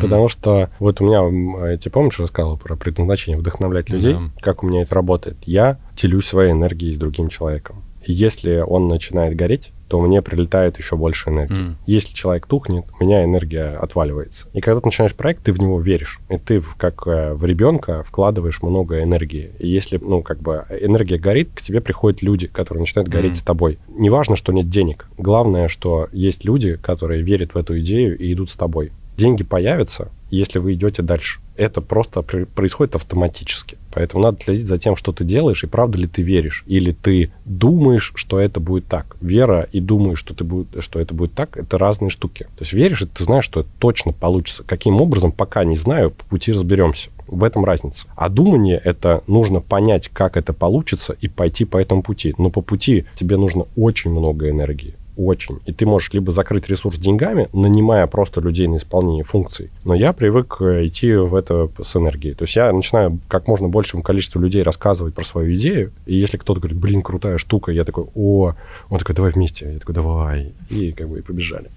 [0.00, 4.66] Потому что вот у меня, я тебе помнишь, рассказывал про предназначение вдохновлять людей, как у
[4.66, 5.36] меня это работает.
[5.44, 7.82] Я делюсь своей энергией с другим человеком.
[8.06, 11.54] Если он начинает гореть, то мне прилетает еще больше энергии.
[11.54, 11.74] Mm.
[11.84, 14.48] Если человек тухнет, у меня энергия отваливается.
[14.54, 16.18] И когда ты начинаешь проект, ты в него веришь.
[16.30, 19.50] И ты как э, в ребенка вкладываешь много энергии.
[19.58, 23.40] И если, ну, как бы энергия горит, к тебе приходят люди, которые начинают гореть mm.
[23.40, 23.78] с тобой.
[23.86, 25.08] Неважно, что нет денег.
[25.18, 28.92] Главное, что есть люди, которые верят в эту идею и идут с тобой.
[29.18, 33.78] Деньги появятся, если вы идете дальше это просто происходит автоматически.
[33.92, 36.64] Поэтому надо следить за тем, что ты делаешь, и правда ли ты веришь.
[36.66, 39.16] Или ты думаешь, что это будет так.
[39.20, 42.44] Вера и думаешь, что, ты будет, что это будет так, это разные штуки.
[42.56, 44.64] То есть веришь, и ты знаешь, что это точно получится.
[44.66, 47.10] Каким образом, пока не знаю, по пути разберемся.
[47.26, 48.06] В этом разница.
[48.16, 52.34] А думание— это нужно понять, как это получится, и пойти по этому пути.
[52.36, 55.60] Но по пути тебе нужно очень много энергии очень.
[55.66, 59.70] И ты можешь либо закрыть ресурс деньгами, нанимая просто людей на исполнение функций.
[59.84, 62.34] Но я привык э, идти в это с энергией.
[62.34, 65.92] То есть я начинаю как можно большему количеству людей рассказывать про свою идею.
[66.06, 68.54] И если кто-то говорит, блин, крутая штука, я такой, о,
[68.88, 69.72] он такой, давай вместе.
[69.72, 70.52] Я такой, давай.
[70.70, 71.70] И как бы и побежали.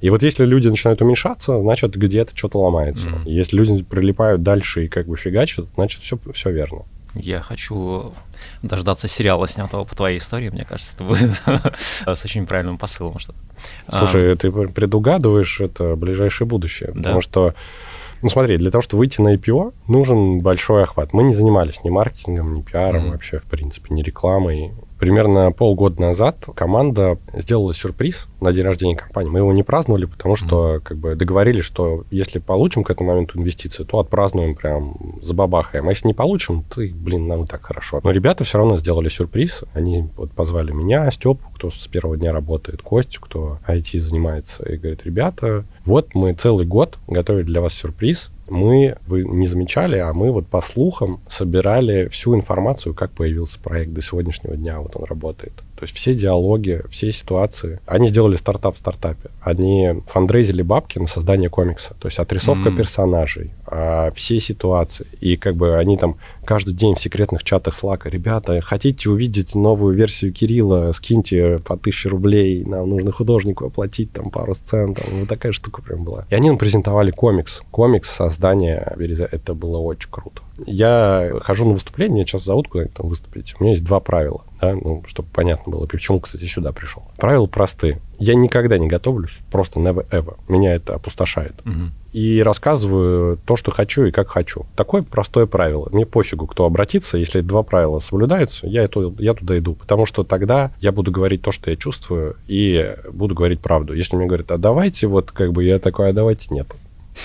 [0.00, 3.08] И вот если люди начинают уменьшаться, значит, где-то что-то ломается.
[3.08, 3.30] Mm-hmm.
[3.30, 6.84] Если люди прилипают дальше и как бы фигачат, значит, все, все верно.
[7.14, 8.12] Я хочу
[8.62, 11.42] дождаться сериала, снятого по твоей истории, мне кажется, это будет
[12.06, 13.18] с очень правильным посылом.
[13.18, 13.34] Что
[13.90, 16.96] Слушай, а, ты предугадываешь это ближайшее будущее, да?
[16.96, 17.54] потому что
[18.20, 21.12] ну смотри, для того, чтобы выйти на IPO, нужен большой охват.
[21.12, 23.10] Мы не занимались ни маркетингом, ни пиаром mm-hmm.
[23.12, 24.72] вообще, в принципе, ни рекламой.
[24.98, 29.30] Примерно полгода назад команда сделала сюрприз на день рождения компании.
[29.30, 30.80] Мы его не праздновали, потому что mm-hmm.
[30.80, 35.86] как бы договорились, что если получим к этому моменту инвестиции, то отпразднуем прям забабахаем.
[35.88, 38.00] А если не получим, то, блин, нам и так хорошо.
[38.02, 39.64] Но ребята все равно сделали сюрприз.
[39.72, 44.76] Они вот позвали меня, Степу, кто с первого дня работает, Костю, кто IT занимается, и
[44.76, 50.12] говорит, ребята, вот мы целый год готовили для вас сюрприз, мы, вы не замечали, а
[50.12, 55.04] мы вот по слухам собирали всю информацию, как появился проект до сегодняшнего дня, вот он
[55.04, 55.52] работает.
[55.78, 57.78] То есть все диалоги, все ситуации.
[57.86, 59.30] Они сделали стартап в стартапе.
[59.40, 61.94] Они фандрейзили бабки на создание комикса.
[62.00, 62.76] То есть отрисовка mm-hmm.
[62.76, 65.06] персонажей, а, все ситуации.
[65.20, 69.94] И как бы они там каждый день в секретных чатах Slack, ребята, хотите увидеть новую
[69.94, 74.94] версию Кирилла, скиньте по 1000 рублей, нам нужно художнику оплатить там пару сцен.
[74.94, 76.26] Там, вот такая штука прям была.
[76.28, 77.62] И они нам презентовали комикс.
[77.70, 80.42] Комикс создания, это было очень круто.
[80.66, 83.54] Я хожу на выступление, меня сейчас зовут куда-нибудь там выступить.
[83.60, 87.04] У меня есть два правила, да, ну, чтобы понятно было, почему, кстати, сюда пришел.
[87.16, 88.00] Правила простые.
[88.18, 90.36] Я никогда не готовлюсь, просто never ever.
[90.48, 91.54] Меня это опустошает.
[91.64, 91.92] Угу.
[92.12, 94.66] И рассказываю то, что хочу и как хочу.
[94.74, 95.88] Такое простое правило.
[95.92, 97.18] Мне пофигу, кто обратится.
[97.18, 99.74] Если два правила соблюдаются, я, это, я туда иду.
[99.74, 103.92] Потому что тогда я буду говорить то, что я чувствую, и буду говорить правду.
[103.94, 106.66] Если мне говорят, а давайте, вот как бы я такой, а давайте нет.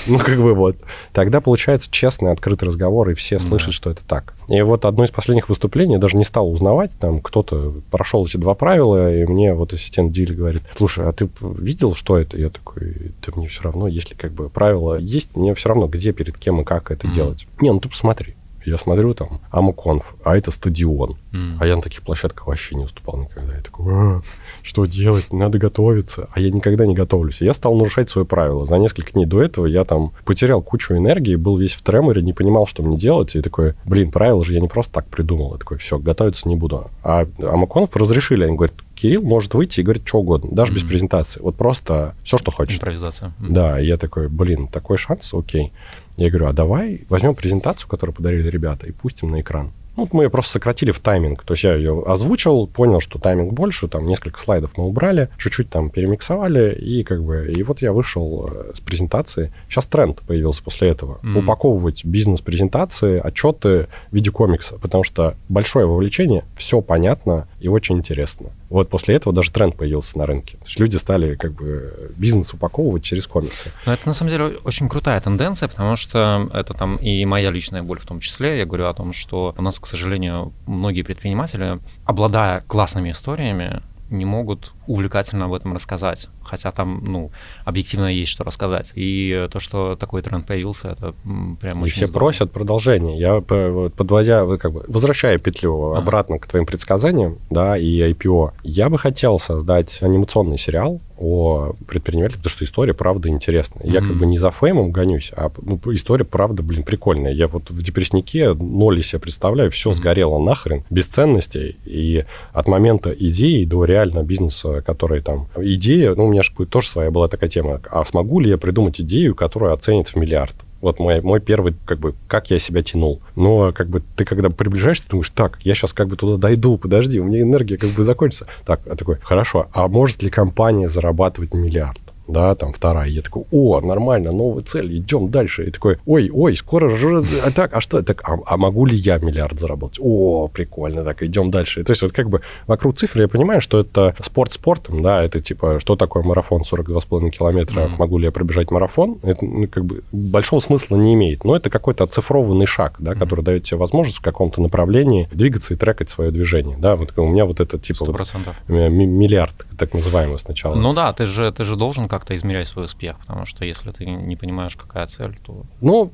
[0.07, 0.77] Ну, как бы вот.
[1.11, 4.33] Тогда получается честный, открытый разговор, и все слышат, что это так.
[4.49, 8.37] И вот одно из последних выступлений, я даже не стал узнавать, там кто-то прошел эти
[8.37, 12.37] два правила, и мне вот ассистент Диль говорит, слушай, а ты видел, что это?
[12.37, 16.11] Я такой, да мне все равно, если как бы правила есть, мне все равно, где,
[16.11, 17.13] перед кем и как это mm-hmm.
[17.13, 17.47] делать.
[17.61, 18.35] Не, ну ты посмотри.
[18.65, 21.17] Я смотрю там, Амуконф, а это стадион.
[21.31, 21.57] Mm.
[21.59, 23.55] А я на таких площадках вообще не выступал никогда.
[23.55, 24.21] Я такой, а,
[24.61, 25.31] что делать?
[25.33, 26.29] Надо готовиться.
[26.33, 27.41] А я никогда не готовлюсь.
[27.41, 28.65] Я стал нарушать свои правила.
[28.65, 32.33] За несколько дней до этого я там потерял кучу энергии, был весь в треморе, не
[32.33, 33.35] понимал, что мне делать.
[33.35, 35.53] И такой, блин, правила же я не просто так придумал.
[35.53, 36.89] Я такой, все, готовиться не буду.
[37.03, 38.45] А Амуконф разрешили.
[38.45, 40.75] Они говорят, Кирилл может выйти и говорить что угодно, даже mm-hmm.
[40.75, 41.41] без презентации.
[41.41, 42.77] Вот просто все, что хочешь.
[42.77, 43.29] Импровизация.
[43.29, 43.49] Mm-hmm.
[43.49, 45.73] Да, я такой, блин, такой шанс, окей.
[46.17, 49.71] Я говорю, а давай возьмем презентацию, которую подарили ребята, и пустим на экран.
[49.95, 51.43] Ну, мы ее просто сократили в тайминг.
[51.43, 55.69] То есть я ее озвучил, понял, что тайминг больше, там несколько слайдов мы убрали, чуть-чуть
[55.69, 57.51] там перемиксовали, и как бы...
[57.51, 59.53] И вот я вышел э, с презентации.
[59.69, 61.19] Сейчас тренд появился после этого.
[61.21, 61.39] Mm.
[61.39, 68.49] Упаковывать бизнес-презентации, отчеты в виде комикса, потому что большое вовлечение, все понятно и очень интересно.
[68.73, 70.57] Вот после этого даже тренд появился на рынке.
[70.57, 73.71] То есть люди стали как бы бизнес упаковывать через комиксы.
[73.85, 77.83] Но это на самом деле очень крутая тенденция, потому что это там и моя личная
[77.83, 78.57] боль в том числе.
[78.57, 84.25] Я говорю о том, что у нас, к сожалению, многие предприниматели, обладая классными историями, не
[84.25, 87.31] могут увлекательно об этом рассказать, хотя там, ну,
[87.65, 88.91] объективно есть что рассказать.
[88.95, 91.13] И то, что такой тренд появился, это
[91.59, 92.27] прям и очень все здорово.
[92.27, 93.17] просят продолжения.
[93.17, 95.99] Я, подводя, как бы, возвращая петлю ага.
[95.99, 102.37] обратно к твоим предсказаниям, да, и IPO, я бы хотел создать анимационный сериал о предпринимателе,
[102.37, 103.85] потому что история, правда, интересная.
[103.85, 103.91] Mm-hmm.
[103.91, 107.31] Я как бы не за феймом гонюсь, а ну, история, правда, блин, прикольная.
[107.31, 109.93] Я вот в депресснике ноль себе представляю, все mm-hmm.
[109.93, 111.77] сгорело нахрен, без ценностей.
[111.85, 115.47] И от момента идеи до реально бизнеса, который там...
[115.57, 117.81] Идея, ну, у меня же тоже своя была такая тема.
[117.89, 120.55] А смогу ли я придумать идею, которую оценит в миллиард?
[120.83, 123.21] Вот мой, мой первый, как бы, как я себя тянул.
[123.37, 126.77] Но, как бы, ты когда приближаешься, ты думаешь, так, я сейчас как бы туда дойду,
[126.77, 128.47] подожди, у меня энергия как бы закончится.
[128.65, 132.02] Так, а такой, хорошо, а может ли компания зарабатывать миллиард?
[132.27, 133.09] Да, там вторая.
[133.09, 135.65] Я такой, о, нормально, новая цель, идем дальше.
[135.67, 138.95] И такой, ой, ой, скоро же, а так, а что, так, а, а могу ли
[138.95, 139.99] я миллиард заработать?
[140.01, 141.83] О, прикольно, так, идем дальше.
[141.83, 145.41] То есть вот как бы вокруг цифр я понимаю, что это спорт спортом, да, это
[145.41, 147.97] типа, что такое марафон 42,5 километра, mm-hmm.
[147.97, 149.19] могу ли я пробежать марафон?
[149.23, 153.19] Это ну, как бы большого смысла не имеет, но это какой-то оцифрованный шаг, да, mm-hmm.
[153.19, 157.27] который дает тебе возможность в каком-то направлении двигаться и трекать свое движение, да, вот у
[157.27, 158.53] меня вот это типа 100%.
[158.67, 160.75] Вот, миллиард, так называемый сначала.
[160.75, 164.05] Ну да, ты же, ты же должен как-то измерять свой успех, потому что если ты
[164.05, 165.63] не понимаешь, какая цель, то...
[165.81, 166.11] Ну,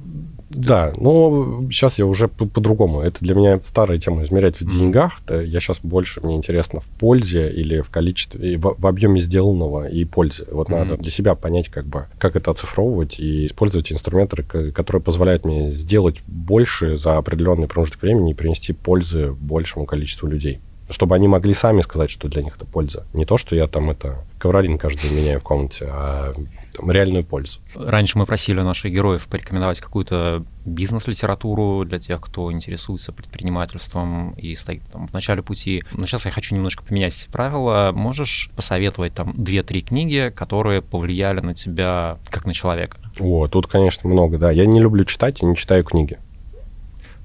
[0.49, 3.01] да, но сейчас я уже по-другому.
[3.01, 5.19] Это для меня старая тема измерять в деньгах.
[5.25, 5.45] Mm-hmm.
[5.45, 10.05] Я сейчас больше, мне интересно, в пользе или в количестве, в, в объеме сделанного и
[10.05, 10.45] пользе.
[10.49, 10.77] Вот mm-hmm.
[10.77, 15.71] надо для себя понять, как бы, как это оцифровывать и использовать инструменты, которые позволяют мне
[15.71, 21.53] сделать больше за определенный промежуток времени и принести пользы большему количеству людей чтобы они могли
[21.53, 23.05] сами сказать, что для них это польза.
[23.13, 26.33] Не то, что я там это ковролин каждый меняю в комнате, а
[26.73, 27.59] там, реальную пользу.
[27.75, 34.83] Раньше мы просили наших героев порекомендовать какую-то бизнес-литературу для тех, кто интересуется предпринимательством и стоит
[34.91, 35.83] там в начале пути.
[35.91, 37.91] Но сейчас я хочу немножко поменять правила.
[37.93, 42.97] Можешь посоветовать там две-три книги, которые повлияли на тебя как на человека?
[43.19, 44.51] О, тут, конечно, много, да.
[44.51, 46.17] Я не люблю читать и не читаю книги.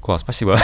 [0.05, 0.59] Класс, спасибо.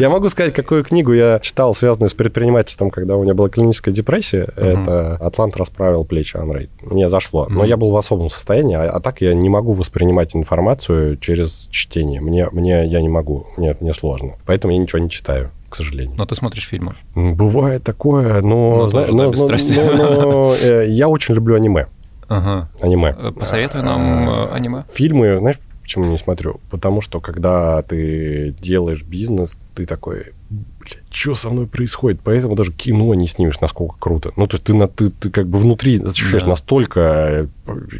[0.00, 3.94] Я могу сказать, какую книгу я читал, связанную с предпринимательством, когда у меня была клиническая
[3.94, 4.48] депрессия.
[4.56, 6.70] Это «Атлант расправил плечи Анрей».
[6.82, 7.46] Мне зашло.
[7.48, 11.68] Но я был в особом состоянии, а, а так я не могу воспринимать информацию через
[11.70, 12.20] чтение.
[12.20, 14.32] Мне, мне я не могу, мне, мне сложно.
[14.44, 16.16] Поэтому я ничего не читаю к сожалению.
[16.16, 16.94] Но ты смотришь фильмы?
[17.14, 18.86] Бывает такое, но...
[18.86, 21.86] Но, тоже, но, но, но, но, э, я очень люблю аниме.
[22.28, 22.68] Ага.
[22.80, 23.14] Аниме.
[23.18, 24.84] Э, посоветуй нам э, аниме.
[24.92, 26.60] Фильмы, знаешь, почему не смотрю?
[26.68, 32.20] Потому что когда ты делаешь бизнес, ты такой, блядь, что со мной происходит?
[32.24, 34.32] Поэтому даже кино не снимешь, насколько круто.
[34.34, 36.50] Ну, то есть ты, на, ты, ты как бы внутри ощущаешь да.
[36.50, 37.48] настолько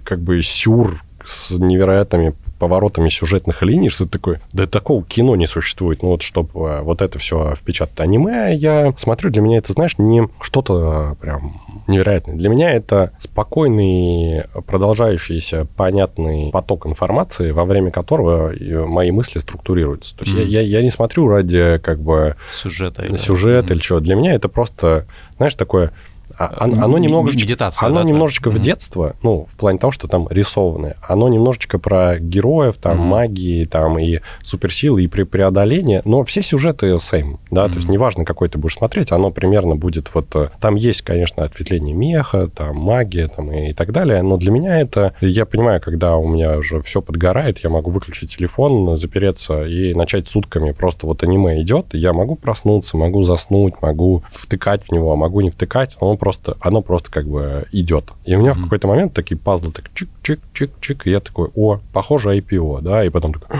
[0.03, 5.47] как бы сюр с невероятными поворотами сюжетных линий, что ты такой, да такого кино не
[5.47, 6.03] существует.
[6.03, 8.01] Ну вот, чтобы э, вот это все впечатать.
[8.01, 12.37] Аниме я смотрю, для меня это, знаешь, не что-то прям невероятное.
[12.37, 18.53] Для меня это спокойный, продолжающийся, понятный поток информации, во время которого
[18.87, 20.16] мои мысли структурируются.
[20.16, 20.45] То есть mm-hmm.
[20.45, 22.37] я, я, я не смотрю ради как бы...
[22.53, 23.16] Сюжета.
[23.18, 23.77] Сюжета mm-hmm.
[23.77, 24.01] или чего.
[24.01, 25.07] Для меня это просто,
[25.37, 25.93] знаешь, такое
[26.37, 28.57] оно, оно немножечко, Медитация, оно да, немножечко да.
[28.57, 33.05] в детство, ну, в плане того, что там рисованное, оно немножечко про героев, там, mm-hmm.
[33.05, 37.68] магии, там, и суперсилы, и преодоление, но все сюжеты same, да, mm-hmm.
[37.68, 40.35] то есть неважно, какой ты будешь смотреть, оно примерно будет вот...
[40.35, 44.51] Э, там есть, конечно, ответвление меха, там, магия, там, и, и так далее, но для
[44.51, 45.14] меня это...
[45.20, 50.29] Я понимаю, когда у меня уже все подгорает, я могу выключить телефон, запереться и начать
[50.29, 55.41] сутками просто вот аниме идет, я могу проснуться, могу заснуть, могу втыкать в него, могу
[55.41, 58.12] не втыкать, он просто, оно просто как бы идет.
[58.25, 58.59] И у меня mm-hmm.
[58.59, 63.11] в какой-то момент такие пазлы так чик-чик-чик-чик, и я такой, о, похоже IPO, да, и
[63.11, 63.59] потом такой,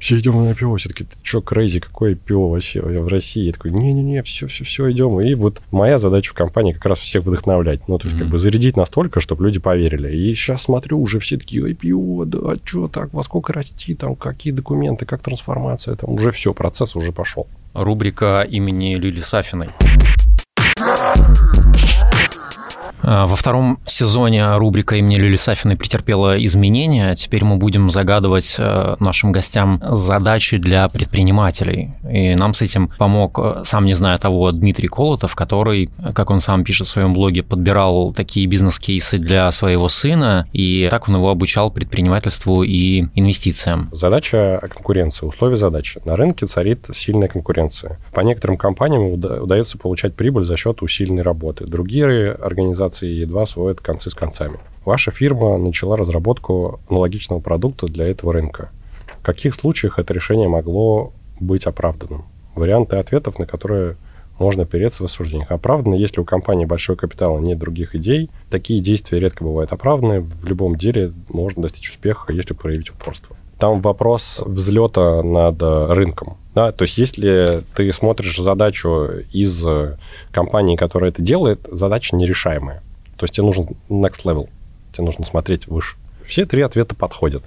[0.00, 3.44] все идем на IPO, все таки ты что, крейзи, какой IPO вообще в России?
[3.44, 5.20] Я такой, не-не-не, все-все-все, идем.
[5.20, 8.20] И вот моя задача в компании как раз всех вдохновлять, ну, то есть mm-hmm.
[8.20, 10.14] как бы зарядить настолько, чтобы люди поверили.
[10.14, 14.52] И сейчас смотрю, уже все такие, IPO, да, что так, во сколько расти, там, какие
[14.52, 17.46] документы, как трансформация, там уже все, процесс уже пошел.
[17.72, 19.70] Рубрика имени Лили Сафиной.
[22.44, 22.83] Uh-huh.
[23.02, 27.14] Во втором сезоне рубрика имени Лили Сафиной претерпела изменения.
[27.14, 31.92] Теперь мы будем загадывать э, нашим гостям задачи для предпринимателей.
[32.08, 36.40] И нам с этим помог, э, сам не зная того, Дмитрий Колотов, который, как он
[36.40, 41.30] сам пишет в своем блоге, подбирал такие бизнес-кейсы для своего сына, и так он его
[41.30, 43.88] обучал предпринимательству и инвестициям.
[43.92, 46.00] Задача конкуренции, условия задачи.
[46.04, 47.98] На рынке царит сильная конкуренция.
[48.12, 51.66] По некоторым компаниям удается получать прибыль за счет усиленной работы.
[51.66, 54.58] Другие организации организации едва сводят концы с концами.
[54.84, 58.70] Ваша фирма начала разработку аналогичного продукта для этого рынка.
[59.20, 62.24] В каких случаях это решение могло быть оправданным?
[62.54, 63.96] Варианты ответов, на которые
[64.38, 65.52] можно переться в рассуждениях.
[65.52, 68.30] Оправданно, если у компании большой капитал, нет других идей.
[68.50, 70.20] Такие действия редко бывают оправданы.
[70.20, 73.36] В любом деле можно достичь успеха, если проявить упорство.
[73.58, 76.36] Там вопрос взлета над рынком.
[76.54, 76.72] Да?
[76.72, 79.64] То есть если ты смотришь задачу из
[80.30, 82.82] компании, которая это делает, задача нерешаемая.
[83.16, 84.48] То есть тебе нужен next level,
[84.92, 85.96] тебе нужно смотреть выше.
[86.26, 87.44] Все три ответа подходят.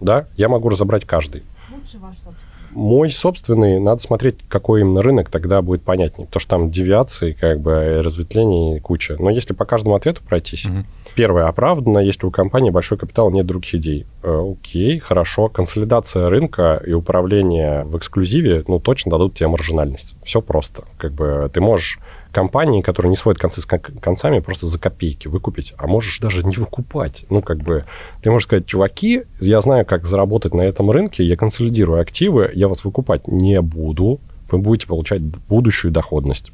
[0.00, 1.42] Да, я могу разобрать каждый.
[1.70, 2.45] Лучше ваш собственный.
[2.76, 6.26] Мой собственный, надо смотреть, какой именно рынок, тогда будет понятнее.
[6.26, 9.16] Потому что там девиации, как бы, разветвлений куча.
[9.18, 10.84] Но если по каждому ответу пройтись, угу.
[11.14, 14.04] первое, оправданно, если у компании большой капитал, нет других идей.
[14.22, 15.48] Э, окей, хорошо.
[15.48, 20.14] Консолидация рынка и управление в эксклюзиве, ну, точно дадут тебе маржинальность.
[20.22, 20.84] Все просто.
[20.98, 21.98] Как бы ты можешь
[22.36, 26.56] компании, которые не сводят концы с концами, просто за копейки выкупить, а можешь даже не
[26.56, 27.24] выкупать.
[27.30, 27.86] Ну, как бы,
[28.22, 32.68] ты можешь сказать, чуваки, я знаю, как заработать на этом рынке, я консолидирую активы, я
[32.68, 34.20] вас выкупать не буду,
[34.50, 36.52] вы будете получать будущую доходность.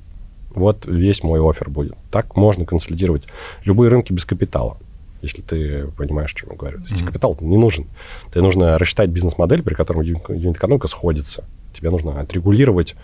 [0.55, 1.97] Вот весь мой офер будет.
[2.13, 3.25] Так можно консолидировать
[3.65, 4.79] любые рынки без капитала
[5.21, 6.79] если ты понимаешь, о чем я говорю.
[6.79, 7.07] То есть mm-hmm.
[7.07, 7.87] капитал не нужен.
[8.33, 11.45] Тебе нужно рассчитать бизнес-модель, при котором юнит-экономика сходится.
[11.73, 12.97] Тебе нужно отрегулировать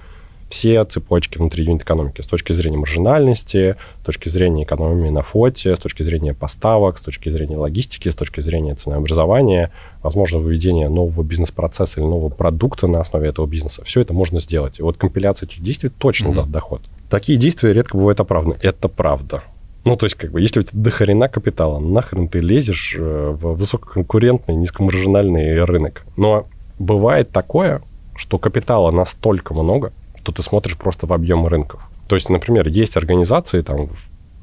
[0.48, 5.78] все цепочки внутри юнит-экономики с точки зрения маржинальности, с точки зрения экономии на флоте, с
[5.78, 9.70] точки зрения поставок, с точки зрения логистики, с точки зрения ценообразования,
[10.02, 13.84] возможно, выведение нового бизнес-процесса или нового продукта на основе этого бизнеса.
[13.84, 14.78] Все это можно сделать.
[14.78, 16.34] И вот компиляция этих действий точно mm-hmm.
[16.36, 16.80] даст доход.
[17.10, 18.56] Такие действия редко бывают оправданы.
[18.62, 19.42] Это правда.
[19.84, 23.54] Ну, то есть, как бы, если у тебя дохрена капитала, нахрен ты лезешь э, в
[23.54, 26.04] высококонкурентный, низкомаржинальный рынок.
[26.16, 26.46] Но
[26.78, 27.80] бывает такое,
[28.14, 29.92] что капитала настолько много,
[30.28, 31.80] что ты смотришь просто в объем рынков.
[32.06, 33.88] То есть, например, есть организации, там,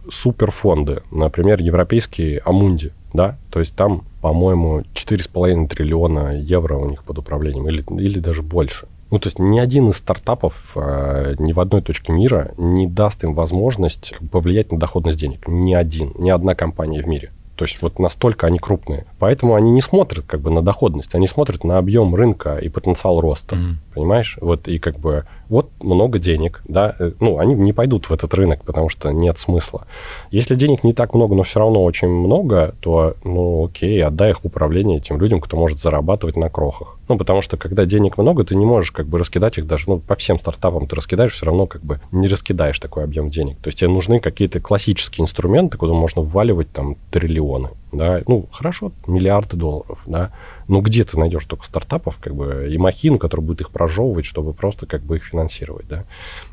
[0.10, 7.20] суперфонды, например, европейские Амунди, да, то есть там, по-моему, 4,5 триллиона евро у них под
[7.20, 8.88] управлением, или, или даже больше.
[9.12, 13.24] Ну, то есть ни один из стартапов э, ни в одной точке мира не даст
[13.24, 15.48] им возможность повлиять на доходность денег.
[15.48, 17.32] Ни один, ни одна компания в мире.
[17.56, 19.06] То есть вот настолько они крупные.
[19.20, 23.22] Поэтому они не смотрят как бы на доходность, они смотрят на объем рынка и потенциал
[23.22, 23.56] роста.
[23.56, 23.76] Mm-hmm.
[23.96, 24.38] Понимаешь?
[24.42, 28.34] Вот и как бы вот много денег, да, э, ну, они не пойдут в этот
[28.34, 29.86] рынок, потому что нет смысла.
[30.32, 34.42] Если денег не так много, но все равно очень много, то, ну, окей, отдай их
[34.42, 36.98] в управление тем людям, кто может зарабатывать на крохах.
[37.08, 40.00] Ну, потому что, когда денег много, ты не можешь как бы раскидать их даже, ну,
[40.00, 43.58] по всем стартапам ты раскидаешь, все равно как бы не раскидаешь такой объем денег.
[43.60, 48.92] То есть тебе нужны какие-то классические инструменты, куда можно вваливать там триллионы, да, ну, хорошо,
[49.08, 50.32] миллиарды долларов, да,
[50.68, 54.54] ну, где ты найдешь только стартапов, как бы, и махину, которая будет их прожевывать, чтобы
[54.54, 56.06] просто как бы их финансировать, да?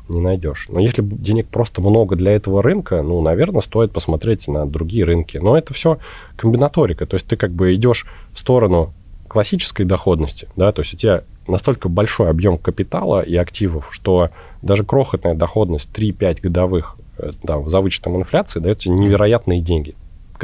[0.09, 0.67] Не найдешь.
[0.69, 5.37] Но если денег просто много для этого рынка, ну, наверное, стоит посмотреть на другие рынки.
[5.37, 5.97] Но это все
[6.35, 7.05] комбинаторика.
[7.05, 8.93] То есть ты как бы идешь в сторону
[9.27, 14.29] классической доходности, да, то есть у тебя настолько большой объем капитала и активов, что
[14.61, 19.95] даже крохотная доходность 3-5 годовых э, да, за вычетом инфляции дает тебе невероятные деньги,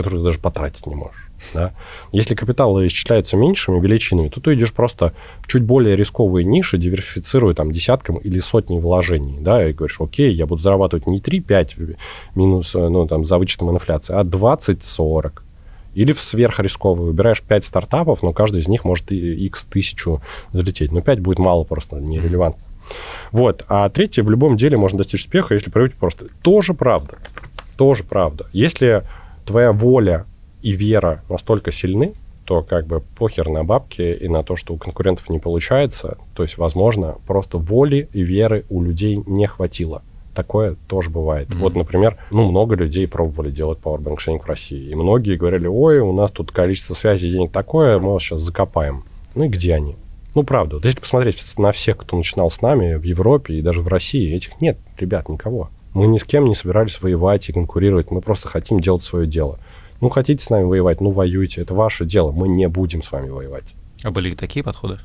[0.03, 1.29] которые ты даже потратить не можешь.
[1.53, 1.73] Да?
[2.11, 7.53] Если капитал исчисляется меньшими величинами, то ты идешь просто в чуть более рисковые ниши, диверсифицируя
[7.53, 11.97] там десятком или сотней вложений, да, и говоришь, окей, я буду зарабатывать не 3-5
[12.35, 15.31] минус, ну, там, за вычетом инфляции, а 20-40.
[15.95, 20.21] Или в сверхрисковый выбираешь 5 стартапов, но каждый из них может x тысячу
[20.53, 20.91] залететь.
[20.91, 22.61] Но 5 будет мало просто, нерелевантно.
[23.31, 23.65] Вот.
[23.67, 26.27] А третье, в любом деле можно достичь успеха, если проявить просто.
[26.41, 27.17] Тоже правда.
[27.75, 28.45] Тоже правда.
[28.53, 29.03] Если
[29.49, 30.27] твоя воля
[30.61, 32.13] и вера настолько сильны,
[32.45, 36.19] то как бы похер на бабки и на то, что у конкурентов не получается.
[36.35, 40.03] То есть, возможно, просто воли и веры у людей не хватило.
[40.35, 41.49] Такое тоже бывает.
[41.49, 41.57] Mm-hmm.
[41.57, 44.89] Вот, например, ну, много людей пробовали делать Powerbank Sharing в России.
[44.89, 49.03] И многие говорили, ой, у нас тут количество связей денег такое, мы вас сейчас закопаем.
[49.33, 49.95] Ну и где они?
[50.35, 50.75] Ну, правда.
[50.75, 54.35] Вот если посмотреть на всех, кто начинал с нами в Европе и даже в России,
[54.35, 55.69] этих нет, ребят, никого.
[55.93, 58.11] Мы ни с кем не собирались воевать и конкурировать.
[58.11, 59.59] Мы просто хотим делать свое дело.
[60.01, 61.61] Ну, хотите с нами воевать, ну, воюйте.
[61.61, 62.31] Это ваше дело.
[62.31, 63.75] Мы не будем с вами воевать.
[64.03, 64.99] А были такие подходы?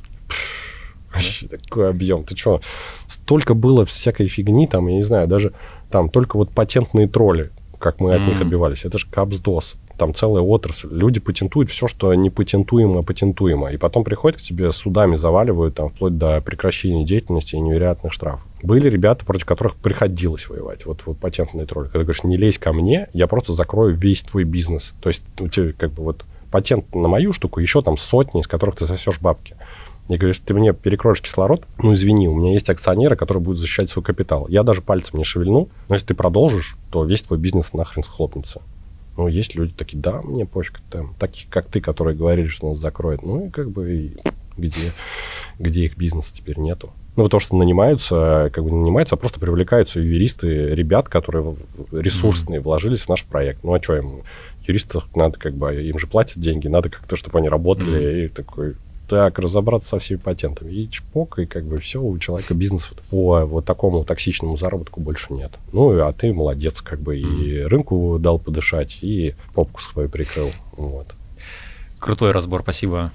[1.12, 1.57] Вообще да?
[1.57, 2.24] такой объем.
[2.24, 2.61] Ты что?
[3.09, 5.53] Столько было всякой фигни, там, я не знаю, даже
[5.91, 8.22] там только вот патентные тролли, как мы mm-hmm.
[8.22, 8.85] от них отбивались.
[8.85, 10.89] Это же капсдос там целая отрасль.
[10.91, 13.70] Люди патентуют все, что не патентуемо, патентуемо.
[13.72, 18.43] И потом приходят к тебе судами, заваливают там вплоть до прекращения деятельности и невероятных штрафов.
[18.64, 20.86] Были ребята, против которых приходилось воевать.
[20.86, 21.84] Вот, вот патентный тролль.
[21.84, 24.94] Когда говоришь, не лезь ко мне, я просто закрою весь твой бизнес.
[25.02, 28.46] То есть у тебя как бы вот патент на мою штуку, еще там сотни, из
[28.46, 29.54] которых ты сосешь бабки.
[30.08, 33.90] Говорю, если ты мне перекроешь кислород, ну извини, у меня есть акционеры, которые будут защищать
[33.90, 34.46] свой капитал.
[34.48, 38.62] Я даже пальцем не шевельну, но если ты продолжишь, то весь твой бизнес нахрен схлопнется.
[39.18, 42.78] Ну, есть люди такие, да, мне пофиг, там, таких, как ты, которые говорили, что нас
[42.78, 43.22] закроют.
[43.22, 44.16] Ну, и как бы и
[44.56, 44.92] где,
[45.58, 46.92] где их бизнеса теперь нету.
[47.16, 51.54] Ну, потому что нанимаются, как бы не нанимаются, а просто привлекаются юристы, ребят, которые
[51.92, 53.62] ресурсные, вложились в наш проект.
[53.62, 54.22] Ну, а что им?
[54.66, 58.00] Юристов надо как бы, им же платят деньги, надо как-то, чтобы они работали.
[58.00, 58.24] Mm-hmm.
[58.24, 58.74] И такой,
[59.08, 60.72] так, разобраться со всеми патентами.
[60.72, 65.32] И чпок, и как бы все, у человека бизнес по вот такому токсичному заработку больше
[65.34, 65.52] нет.
[65.72, 67.44] Ну, а ты молодец, как бы, mm-hmm.
[67.44, 70.50] и рынку дал подышать, и попку свою прикрыл.
[70.72, 71.08] Вот.
[71.98, 73.12] Крутой разбор, спасибо.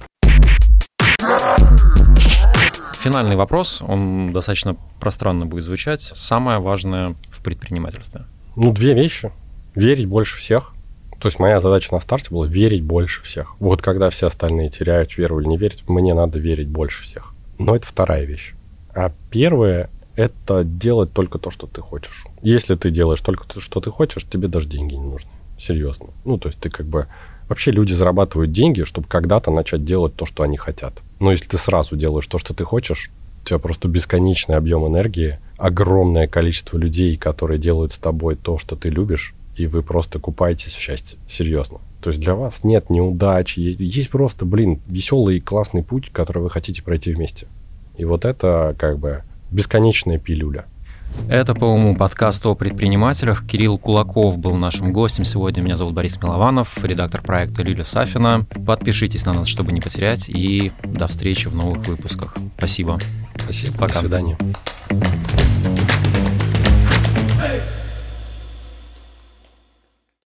[3.00, 6.02] Финальный вопрос, он достаточно пространно будет звучать.
[6.02, 8.26] Самое важное в предпринимательстве?
[8.56, 9.32] Ну, две вещи.
[9.76, 10.74] Верить больше всех
[11.20, 13.56] то есть моя задача на старте была верить больше всех.
[13.60, 17.34] Вот когда все остальные теряют веру или не верят, мне надо верить больше всех.
[17.58, 18.54] Но это вторая вещь.
[18.96, 22.26] А первое— это делать только то, что ты хочешь.
[22.42, 25.30] Если ты делаешь только то, что ты хочешь, тебе даже деньги не нужны.
[25.60, 26.08] Серьезно.
[26.24, 27.08] Ну, то есть ты как бы...
[27.50, 31.02] Вообще люди зарабатывают деньги, чтобы когда-то начать делать то, что они хотят.
[31.20, 33.12] Но если ты сразу делаешь то, что ты хочешь,
[33.44, 38.76] у тебя просто бесконечный объем энергии, огромное количество людей, которые делают с тобой то, что
[38.76, 41.20] ты любишь, и вы просто купаетесь в счастье.
[41.30, 41.80] Серьезно.
[42.02, 46.50] То есть для вас нет неудач, есть просто, блин, веселый и классный путь, который вы
[46.50, 47.48] хотите пройти вместе.
[47.98, 50.66] И вот это как бы бесконечная пилюля.
[51.30, 53.46] Это, по-моему, подкаст о предпринимателях.
[53.46, 55.62] Кирилл Кулаков был нашим гостем сегодня.
[55.62, 58.46] Меня зовут Борис Милованов, редактор проекта Лиля Сафина.
[58.66, 60.30] Подпишитесь на нас, чтобы не потерять.
[60.30, 62.36] И до встречи в новых выпусках.
[62.58, 63.00] Спасибо.
[63.36, 63.74] Спасибо.
[63.78, 63.94] Пока.
[63.94, 64.38] До свидания.